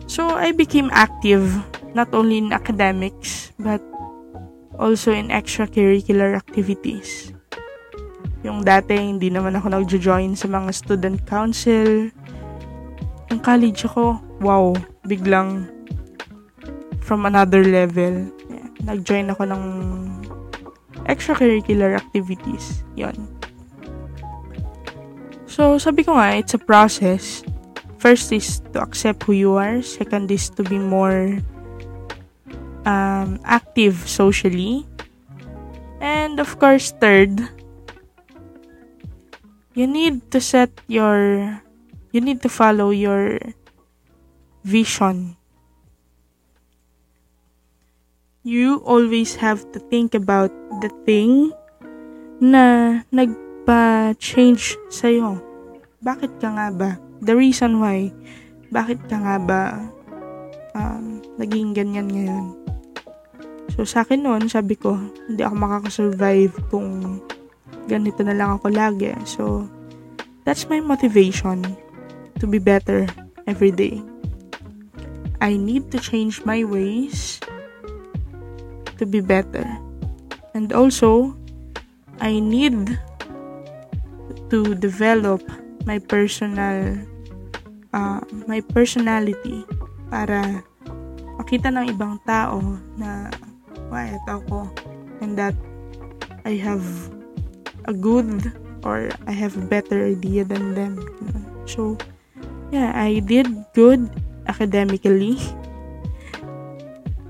[0.07, 1.51] So I became active
[1.95, 3.83] not only in academics but
[4.79, 7.31] also in extracurricular activities.
[8.43, 12.11] Yung dati, hindi naman ako nagjo-join sa mga student council.
[13.31, 14.75] Yung college ako, wow,
[15.07, 15.71] biglang
[16.99, 18.27] from another level.
[18.83, 19.63] Nag-join ako ng
[21.07, 22.83] extracurricular activities.
[22.99, 23.15] Yon.
[25.47, 27.47] So, sabi ko nga, it's a process.
[28.03, 29.79] First is to accept who you are.
[29.79, 31.39] Second is to be more
[32.83, 34.83] um, active socially.
[36.03, 37.39] And of course, third,
[39.73, 41.45] you need to set your,
[42.13, 43.39] you need to follow your
[44.63, 45.37] vision.
[48.43, 50.51] You always have to think about
[50.83, 51.51] the thing
[52.43, 55.39] na nagpa-change sa'yo.
[56.03, 56.99] Bakit ka nga ba?
[57.23, 58.11] The reason why.
[58.67, 59.61] Bakit ka nga ba
[60.75, 62.45] um, naging ganyan ngayon?
[63.73, 67.23] So, sa akin noon, sabi ko, hindi ako makakasurvive kung
[67.87, 69.13] ganito na lang ako lagi.
[69.27, 69.67] So,
[70.43, 71.63] that's my motivation
[72.39, 73.07] to be better
[73.47, 73.99] every day.
[75.43, 77.43] I need to change my ways
[78.97, 79.67] to be better.
[80.55, 81.35] And also,
[82.23, 82.95] I need
[84.47, 85.43] to develop
[85.83, 86.95] my personal
[87.91, 89.67] uh, my personality
[90.07, 90.63] para
[91.41, 92.61] makita ng ibang tao
[92.95, 93.27] na
[93.89, 94.69] quiet ako
[95.19, 95.57] and that
[96.47, 96.83] I have
[97.85, 98.51] a good
[98.83, 100.99] or I have a better idea than them.
[101.65, 101.97] So,
[102.71, 104.11] yeah, I did good
[104.47, 105.39] academically.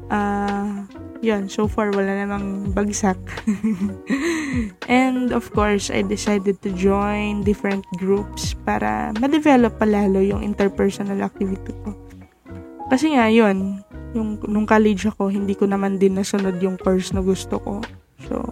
[0.10, 0.86] Uh,
[1.24, 3.16] yun, so far wala namang bagsak.
[4.92, 11.72] and of course, I decided to join different groups para ma-develop palalo yung interpersonal activity
[11.88, 11.96] ko.
[12.92, 13.80] Kasi nga, yun,
[14.12, 17.80] yung nung college ako, hindi ko naman din nasunod yung course na gusto ko.
[18.28, 18.44] So,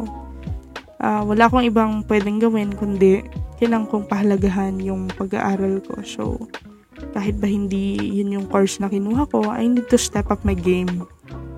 [1.02, 3.26] uh, wala akong ibang pwedeng gawin kundi
[3.58, 6.02] kailangan kong pahalagahan yung pag-aaral ko.
[6.02, 6.24] So,
[7.14, 10.58] kahit ba hindi yun yung course na kinuha ko, I need to step up my
[10.58, 11.06] game.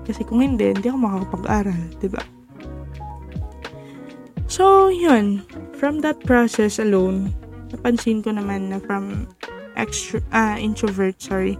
[0.04, 2.00] Kasi kung hindi, hindi ako makakapag-aral, ba?
[2.00, 2.22] Diba?
[4.48, 5.40] So, yun.
[5.80, 7.32] From that process alone,
[7.72, 9.24] napansin ko naman na from
[9.80, 11.56] extro, ah, introvert, sorry,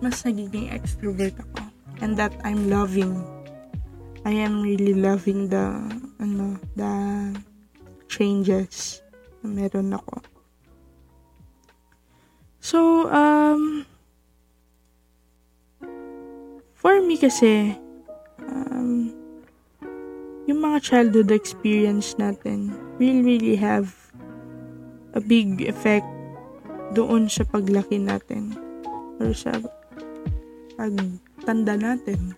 [0.00, 1.68] mas nagiging extrovert ako
[2.02, 3.14] and that I'm loving.
[4.24, 5.84] I am really loving the
[6.24, 6.92] ano, the
[8.08, 9.04] changes
[9.44, 10.24] na meron ako.
[12.64, 13.84] So, um,
[16.72, 17.76] for me kasi,
[18.40, 19.12] um,
[20.48, 23.92] yung mga childhood experience natin will really have
[25.12, 26.08] a big effect
[26.96, 28.56] doon sa paglaki natin
[29.20, 29.52] or sa
[30.80, 30.94] pag
[31.44, 32.32] tanda natin.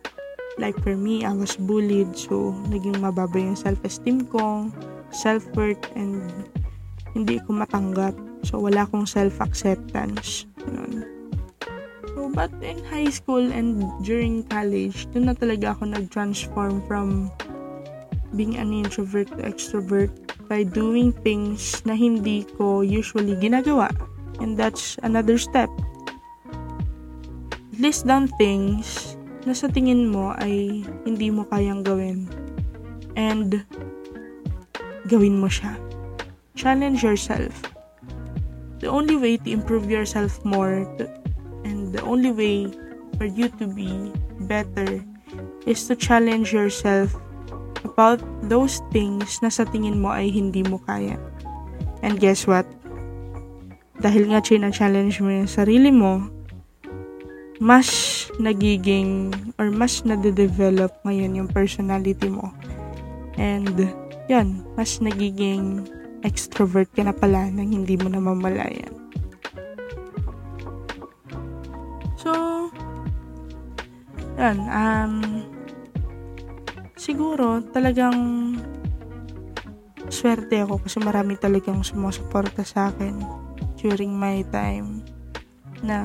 [0.56, 4.72] Like for me, I was bullied so naging mababa yung self-esteem ko,
[5.12, 6.24] self-worth, and
[7.12, 8.16] hindi ko matanggap.
[8.44, 10.48] So wala akong self-acceptance.
[10.64, 11.04] Yun.
[12.16, 17.28] So, but in high school and during college, doon na talaga ako nag-transform from
[18.32, 20.12] being an introvert to extrovert
[20.48, 23.92] by doing things na hindi ko usually ginagawa.
[24.40, 25.68] And that's another step
[27.76, 29.15] list down things
[29.46, 32.26] na sa tingin mo ay hindi mo kayang gawin.
[33.14, 33.62] And
[35.06, 35.78] gawin mo siya.
[36.58, 37.54] Challenge yourself.
[38.82, 41.08] The only way to improve yourself more to,
[41.64, 42.68] and the only way
[43.16, 44.12] for you to be
[44.44, 45.00] better
[45.64, 47.16] is to challenge yourself
[47.86, 48.20] about
[48.50, 51.16] those things na sa tingin mo ay hindi mo kaya.
[52.04, 52.68] And guess what?
[54.02, 56.28] Dahil nga challenge mo yung sarili mo,
[57.58, 57.88] mas
[58.36, 62.52] nagiging or mas nade-develop ngayon yung personality mo.
[63.40, 63.88] And,
[64.28, 65.88] yan, mas nagiging
[66.24, 68.92] extrovert ka na pala nang hindi mo namamalayan.
[72.16, 72.34] So, So,
[74.34, 75.46] yan, um,
[76.98, 78.18] siguro talagang
[80.10, 83.22] swerte ako kasi marami talagang sumusuporta sa akin
[83.78, 85.06] during my time
[85.86, 86.02] na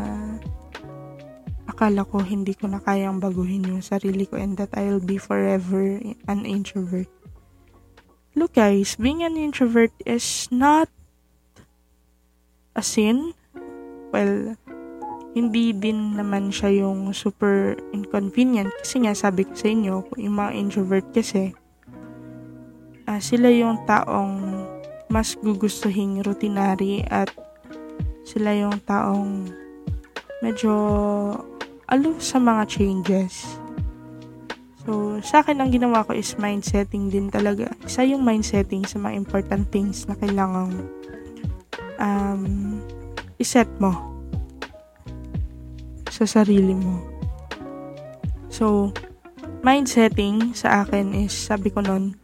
[1.82, 5.98] akala ko hindi ko na kayang baguhin yung sarili ko and that I'll be forever
[6.30, 7.10] an introvert.
[8.38, 10.94] Look guys, being an introvert is not
[12.78, 13.34] a sin.
[14.14, 14.54] Well,
[15.34, 20.52] hindi din naman siya yung super inconvenient kasi nga sabi ko sa inyo, yung mga
[20.54, 21.50] introvert kasi
[23.10, 24.70] uh, sila yung taong
[25.10, 27.34] mas gugustuhin routinary at
[28.22, 29.50] sila yung taong
[30.46, 30.78] medyo
[31.92, 33.60] aloof sa mga changes.
[34.82, 37.70] So, sa akin ang ginawa ko is mind setting din talaga.
[37.86, 40.90] Isa yung mind setting sa mga important things na kailangang
[42.02, 42.82] um,
[43.38, 43.94] iset mo
[46.10, 46.98] sa sarili mo.
[48.50, 48.90] So,
[49.62, 52.18] mind setting sa akin is, sabi ko nun,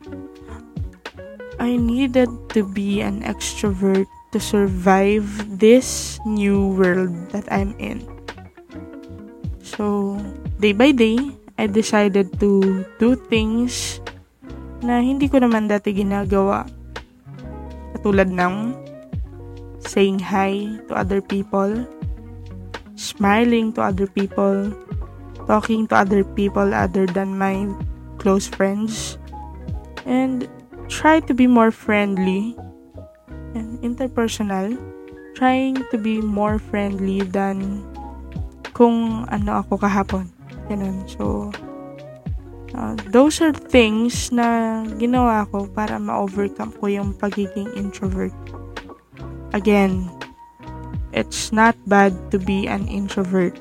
[1.61, 5.26] I needed to be an extrovert to survive
[5.61, 8.16] this new world that I'm in.
[9.78, 10.17] So,
[10.57, 11.21] day by day,
[11.53, 14.01] I decided to do things
[14.82, 16.65] na hindi ko naman dati ginagawa.
[17.93, 18.73] Katulad ng
[19.86, 21.86] saying hi to other people,
[22.97, 24.73] smiling to other people,
[25.45, 27.69] talking to other people other than my
[28.17, 29.21] close friends,
[30.09, 30.49] and
[30.89, 32.57] try to be more friendly
[33.53, 34.73] and interpersonal,
[35.38, 37.86] trying to be more friendly than
[38.78, 40.30] kung ano ako kahapon.
[40.69, 41.01] Ganun.
[41.09, 41.49] So,
[42.78, 48.36] uh, those are things na ginawa ko para ma-overcome ko yung pagiging introvert.
[49.57, 50.05] Again,
[51.09, 53.57] it's not bad to be an introvert.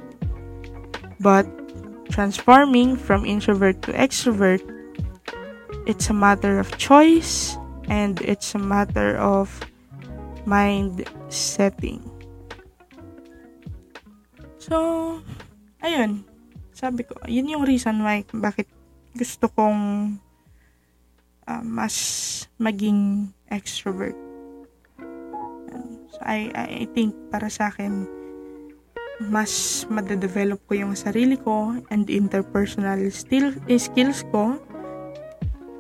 [1.17, 1.49] But
[2.13, 4.61] transforming from introvert to extrovert
[5.87, 7.57] it's a matter of choice
[7.89, 9.49] and it's a matter of
[10.45, 12.03] mind setting.
[14.67, 14.77] So,
[15.79, 16.27] ayun.
[16.75, 18.67] Sabi ko, yun yung reason why bakit
[19.15, 20.19] gusto kong
[21.47, 21.95] uh, mas
[22.59, 24.19] maging extrovert.
[26.11, 28.11] So, I, I think para sa akin,
[29.31, 34.61] mas madedevelop ko yung sarili ko and interpersonal still, eh, skills ko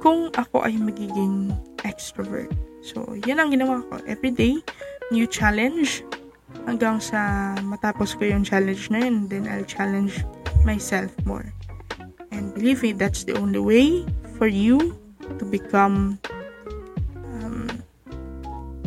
[0.00, 2.48] kung ako ay magiging extrovert.
[2.80, 3.98] So, yan ang ginawa ko.
[4.06, 4.62] Every day,
[5.10, 6.06] new challenge.
[6.64, 10.24] Hanggang sa matapos ko yung challenge na yun, then I'll challenge
[10.64, 11.52] myself more.
[12.32, 14.08] And believe me, that's the only way
[14.40, 14.96] for you
[15.38, 16.18] to become
[17.40, 17.68] um,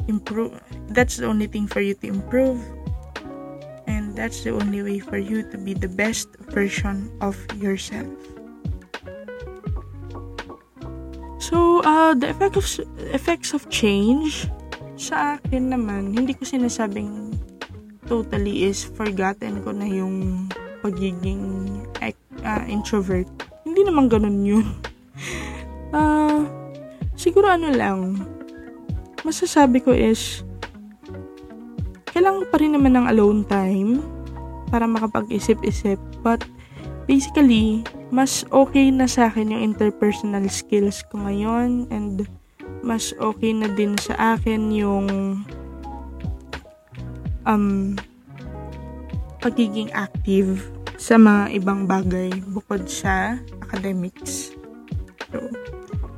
[0.08, 0.58] improve.
[0.90, 2.60] That's the only thing for you to improve.
[3.88, 8.10] And that's the only way for you to be the best version of yourself.
[11.40, 12.66] So, uh, the effect of,
[13.10, 14.46] effects of change,
[15.00, 17.39] sa akin naman, hindi ko sinasabing
[18.10, 20.50] totally is forgotten ko na yung
[20.82, 21.70] pagiging
[22.44, 23.30] uh, introvert.
[23.64, 24.68] Hindi naman ganun yun.
[25.94, 26.44] uh,
[27.22, 28.26] siguro ano lang,
[29.22, 30.42] masasabi ko is,
[32.10, 34.02] kailangan pa rin naman ng alone time
[34.74, 36.02] para makapag-isip-isip.
[36.26, 36.44] But,
[37.06, 42.26] basically, mas okay na sa akin yung interpersonal skills ko ngayon and
[42.82, 45.06] mas okay na din sa akin yung
[47.48, 47.96] um
[49.40, 50.68] pagiging active
[51.00, 54.52] sa mga ibang bagay bukod sa academics.
[55.32, 55.48] So,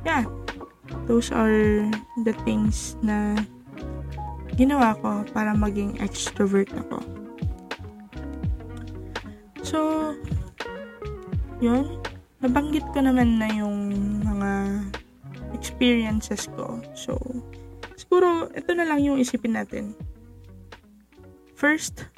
[0.02, 0.26] yeah.
[1.06, 1.86] Those are
[2.22, 3.38] the things na
[4.54, 6.98] ginawa ko para maging extrovert ako.
[9.62, 9.78] So,
[11.62, 12.02] yun,
[12.42, 13.88] nabanggit ko naman na yung
[14.20, 14.50] mga
[15.54, 16.82] experiences ko.
[16.92, 17.16] So,
[17.94, 19.94] siguro, ito na lang yung isipin natin.
[21.62, 22.10] First,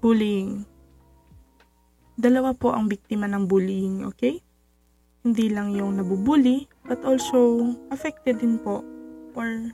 [0.00, 0.64] bullying.
[2.16, 4.40] Dalawa po ang biktima ng bullying, okay?
[5.20, 7.60] Hindi lang yung nabubully, but also
[7.92, 8.80] affected din po
[9.36, 9.68] or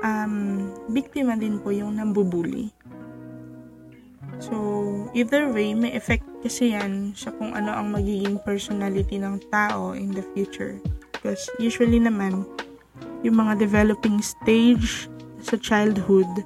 [0.00, 2.72] um, biktima din po yung nambubully.
[4.40, 4.56] So,
[5.12, 10.16] either way, may effect kasi yan sa kung ano ang magiging personality ng tao in
[10.16, 10.80] the future.
[11.12, 12.48] Because usually naman,
[13.20, 15.12] yung mga developing stage
[15.44, 16.40] sa childhood,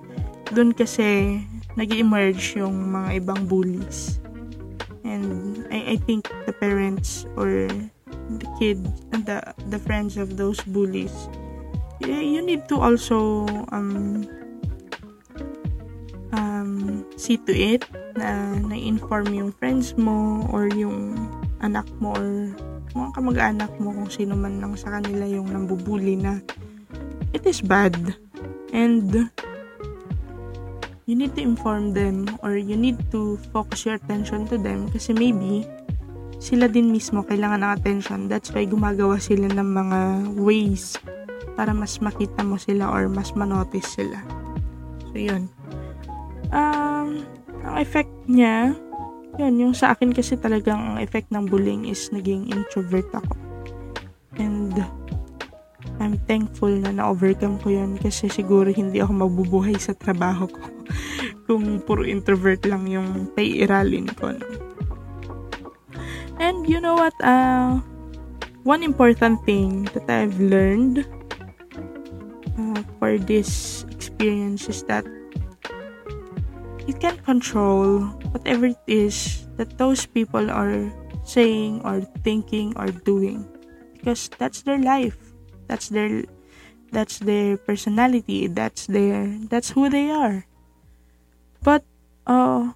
[0.50, 1.40] dun kasi
[1.78, 4.18] nag emerge yung mga ibang bullies.
[5.06, 7.66] And I, I think the parents or
[8.30, 8.48] the
[9.10, 11.14] and the, the friends of those bullies,
[12.02, 14.26] you need to also um,
[16.32, 17.84] um, see to it
[18.16, 21.16] na na-inform yung friends mo or yung
[21.62, 22.28] anak mo or
[22.90, 26.42] mga kamag-anak mo kung sino man lang sa kanila yung nambubuli na
[27.30, 27.94] it is bad
[28.74, 29.30] and
[31.10, 35.10] you need to inform them or you need to focus your attention to them kasi
[35.10, 35.66] maybe
[36.38, 38.30] sila din mismo kailangan ng attention.
[38.30, 39.98] That's why gumagawa sila ng mga
[40.38, 40.94] ways
[41.58, 44.22] para mas makita mo sila or mas manotice sila.
[45.10, 45.50] So yun.
[46.54, 47.26] Um
[47.66, 48.78] ang effect niya
[49.34, 53.34] yun, yung sa akin kasi talagang ang effect ng bullying is naging introvert ako.
[54.38, 54.78] And
[55.98, 60.79] I'm thankful na na-overcome ko yun kasi siguro hindi ako mabubuhay sa trabaho ko
[61.50, 64.38] kung puro introvert lang yung paiiralin ko.
[66.38, 67.18] And you know what?
[67.18, 67.82] Uh,
[68.62, 71.02] one important thing that I've learned
[72.54, 75.02] uh, for this experience is that
[76.86, 80.86] you can't control whatever it is that those people are
[81.26, 83.42] saying or thinking or doing
[83.98, 85.18] because that's their life
[85.68, 86.24] that's their
[86.90, 90.42] that's their personality that's their that's who they are
[91.62, 91.84] but
[92.26, 92.72] uh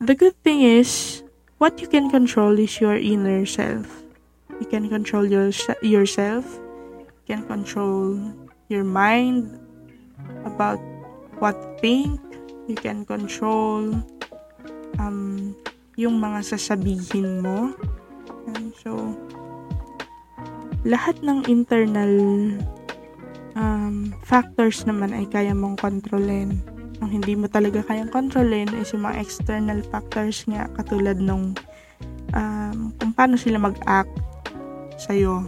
[0.00, 1.22] the good thing is
[1.58, 4.02] what you can control is your inner self
[4.60, 5.50] you can control your
[5.82, 6.44] yourself
[7.24, 8.18] you can control
[8.68, 9.58] your mind
[10.44, 10.80] about
[11.38, 12.20] what think
[12.66, 13.94] You can control
[14.98, 15.54] um,
[15.94, 17.70] yung mga sasabihin mo.
[18.50, 19.14] And so,
[20.82, 22.14] lahat ng internal
[23.54, 26.58] um, factors naman ay kaya mong kontrolin.
[27.04, 31.52] Ang hindi mo talaga kayang kontrolin is yung mga external factors nga katulad nung
[32.32, 34.12] um, kung paano sila mag-act
[34.96, 35.44] sa'yo.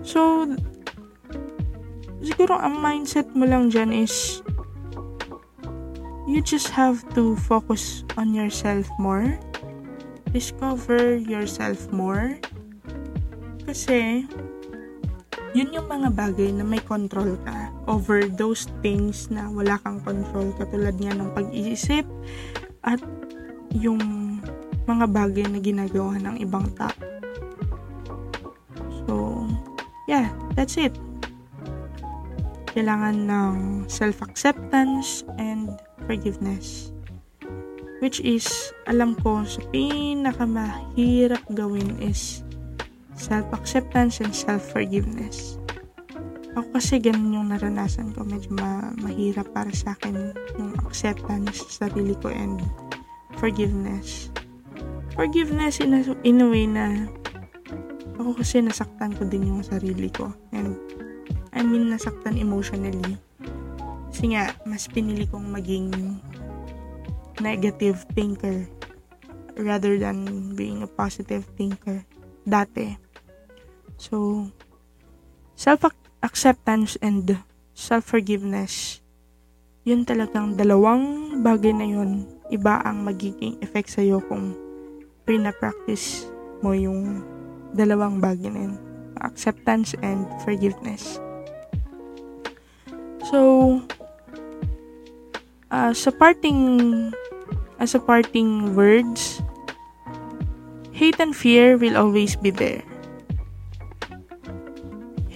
[0.00, 0.48] So,
[2.24, 4.40] siguro ang mindset mo lang dyan is
[6.24, 9.36] you just have to focus on yourself more.
[10.32, 12.36] Discover yourself more.
[13.68, 14.24] Kasi,
[15.52, 20.52] yun yung mga bagay na may control ka over those things na wala kang control.
[20.60, 22.04] Katulad nga ng pag-iisip
[22.84, 23.00] at
[23.72, 23.98] yung
[24.84, 26.94] mga bagay na ginagawa ng ibang tao.
[29.08, 29.44] So,
[30.04, 30.92] yeah, that's it.
[32.76, 33.56] Kailangan ng
[33.88, 35.72] self-acceptance and
[36.04, 36.92] forgiveness.
[37.98, 38.46] Which is,
[38.86, 42.46] alam ko, sa pinakamahirap gawin is
[43.18, 45.58] self-acceptance and self-forgiveness.
[46.58, 48.26] Ako kasi ganun yung naranasan ko.
[48.26, 52.58] Medyo ma- mahirap para sa akin yung acceptance sa sarili ko and
[53.38, 54.34] forgiveness.
[55.14, 57.06] Forgiveness in a, in a way na
[58.18, 60.34] ako kasi nasaktan ko din yung sarili ko.
[60.50, 60.74] And
[61.54, 63.14] I mean, nasaktan emotionally.
[64.10, 65.94] Kasi nga, mas pinili kong maging
[67.38, 68.66] negative thinker
[69.54, 70.26] rather than
[70.58, 72.02] being a positive thinker
[72.42, 72.98] dati.
[73.94, 74.42] So,
[76.18, 77.38] self-acceptance and
[77.78, 78.98] self-forgiveness,
[79.86, 84.50] yun talagang dalawang bagay na yun, iba ang magiging effect sa'yo kung
[85.22, 86.26] pina-practice
[86.58, 87.22] mo yung
[87.70, 88.74] dalawang bagay na yun.
[89.22, 91.22] Acceptance and forgiveness.
[93.30, 93.78] So,
[95.70, 96.58] uh, sa parting
[97.78, 99.38] as a parting words,
[100.90, 102.87] hate and fear will always be there.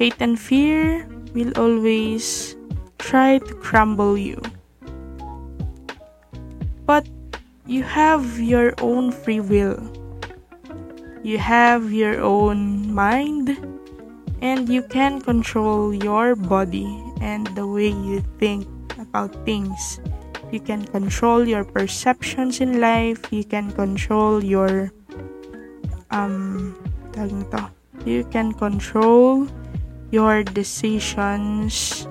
[0.03, 2.57] Hate and fear will always
[2.98, 4.42] try to crumble you.
[6.82, 7.07] But
[7.70, 9.78] you have your own free will.
[11.22, 13.55] You have your own mind
[14.42, 16.90] and you can control your body
[17.22, 18.66] and the way you think
[18.98, 20.03] about things
[20.50, 23.22] You can control your perceptions in life.
[23.30, 24.90] You can control your
[26.11, 26.74] um.
[28.03, 29.46] You can control
[30.12, 32.06] your decisions.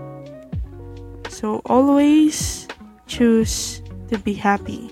[1.30, 2.68] So always
[3.08, 4.91] choose to be happy.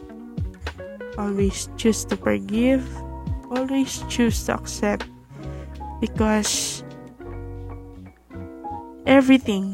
[1.17, 2.87] Always choose to forgive.
[3.51, 5.09] Always choose to accept
[5.99, 6.85] because
[9.05, 9.73] everything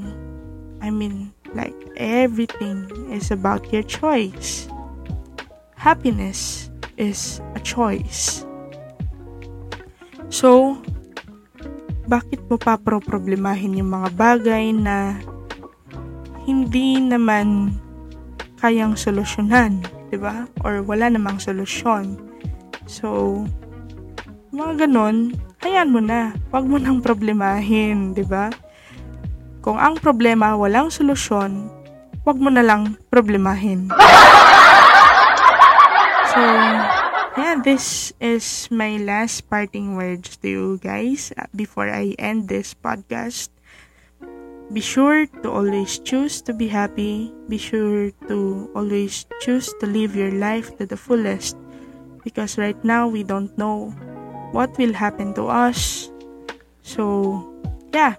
[0.82, 4.68] I mean like everything is about your choice.
[5.76, 8.46] Happiness is a choice.
[10.30, 10.82] So,
[12.06, 15.18] bakit mo pa problemahin yung mga bagay na
[16.46, 17.74] hindi naman
[18.62, 20.46] kayang solusyonan, 'di ba?
[20.62, 22.18] Or wala namang solusyon.
[22.86, 23.42] So,
[24.54, 25.34] mga ganon,
[25.66, 26.38] hayaan mo na.
[26.54, 28.54] Huwag mo nang problemahin, 'di ba?
[29.66, 31.74] Kung ang problema walang solusyon,
[32.22, 33.90] wag mo na lang problemahin.
[36.36, 36.44] So,
[37.38, 42.74] yeah, this is my last parting words to you guys uh, before I end this
[42.74, 43.50] podcast.
[44.72, 47.32] Be sure to always choose to be happy.
[47.48, 51.56] Be sure to always choose to live your life to the fullest.
[52.24, 53.94] Because right now, we don't know
[54.52, 56.10] what will happen to us.
[56.82, 57.46] So,
[57.94, 58.16] yeah.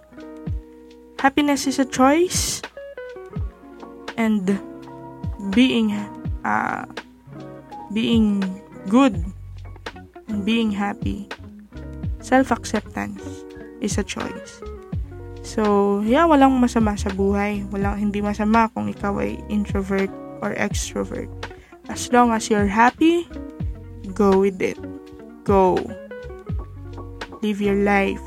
[1.18, 2.62] Happiness is a choice.
[4.16, 4.46] And
[5.50, 5.90] being,
[6.44, 6.86] uh,
[7.92, 9.18] being good
[10.28, 11.28] and being happy,
[12.20, 13.22] self-acceptance
[13.80, 14.62] is a choice.
[15.46, 17.70] So, yeah, walang masama sa buhay.
[17.70, 20.10] Walang hindi masama kung ikaw ay introvert
[20.42, 21.30] or extrovert.
[21.86, 23.30] As long as you're happy,
[24.10, 24.74] go with it.
[25.46, 25.78] Go.
[27.46, 28.22] Live your life.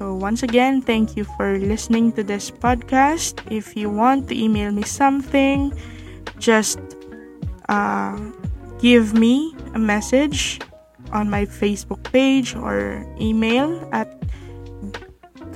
[0.00, 3.44] So, once again, thank you for listening to this podcast.
[3.52, 5.68] If you want to email me something,
[6.40, 6.80] just
[7.68, 8.16] uh,
[8.84, 10.60] give me a message
[11.08, 14.12] on my Facebook page or email at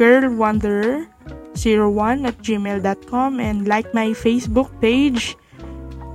[0.00, 5.36] girlwanderer01 at gmail.com and like my Facebook page,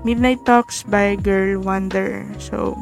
[0.02, 2.26] Midnight Talks by Girl Wanderer.
[2.42, 2.74] So,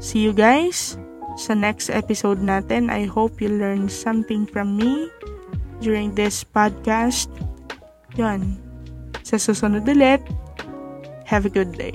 [0.00, 0.96] see you guys
[1.36, 2.88] sa next episode natin.
[2.88, 5.12] I hope you learned something from me
[5.84, 7.28] during this podcast.
[8.16, 8.56] Yan.
[9.20, 10.24] Sa susunod ulit,
[11.28, 11.92] have a good day.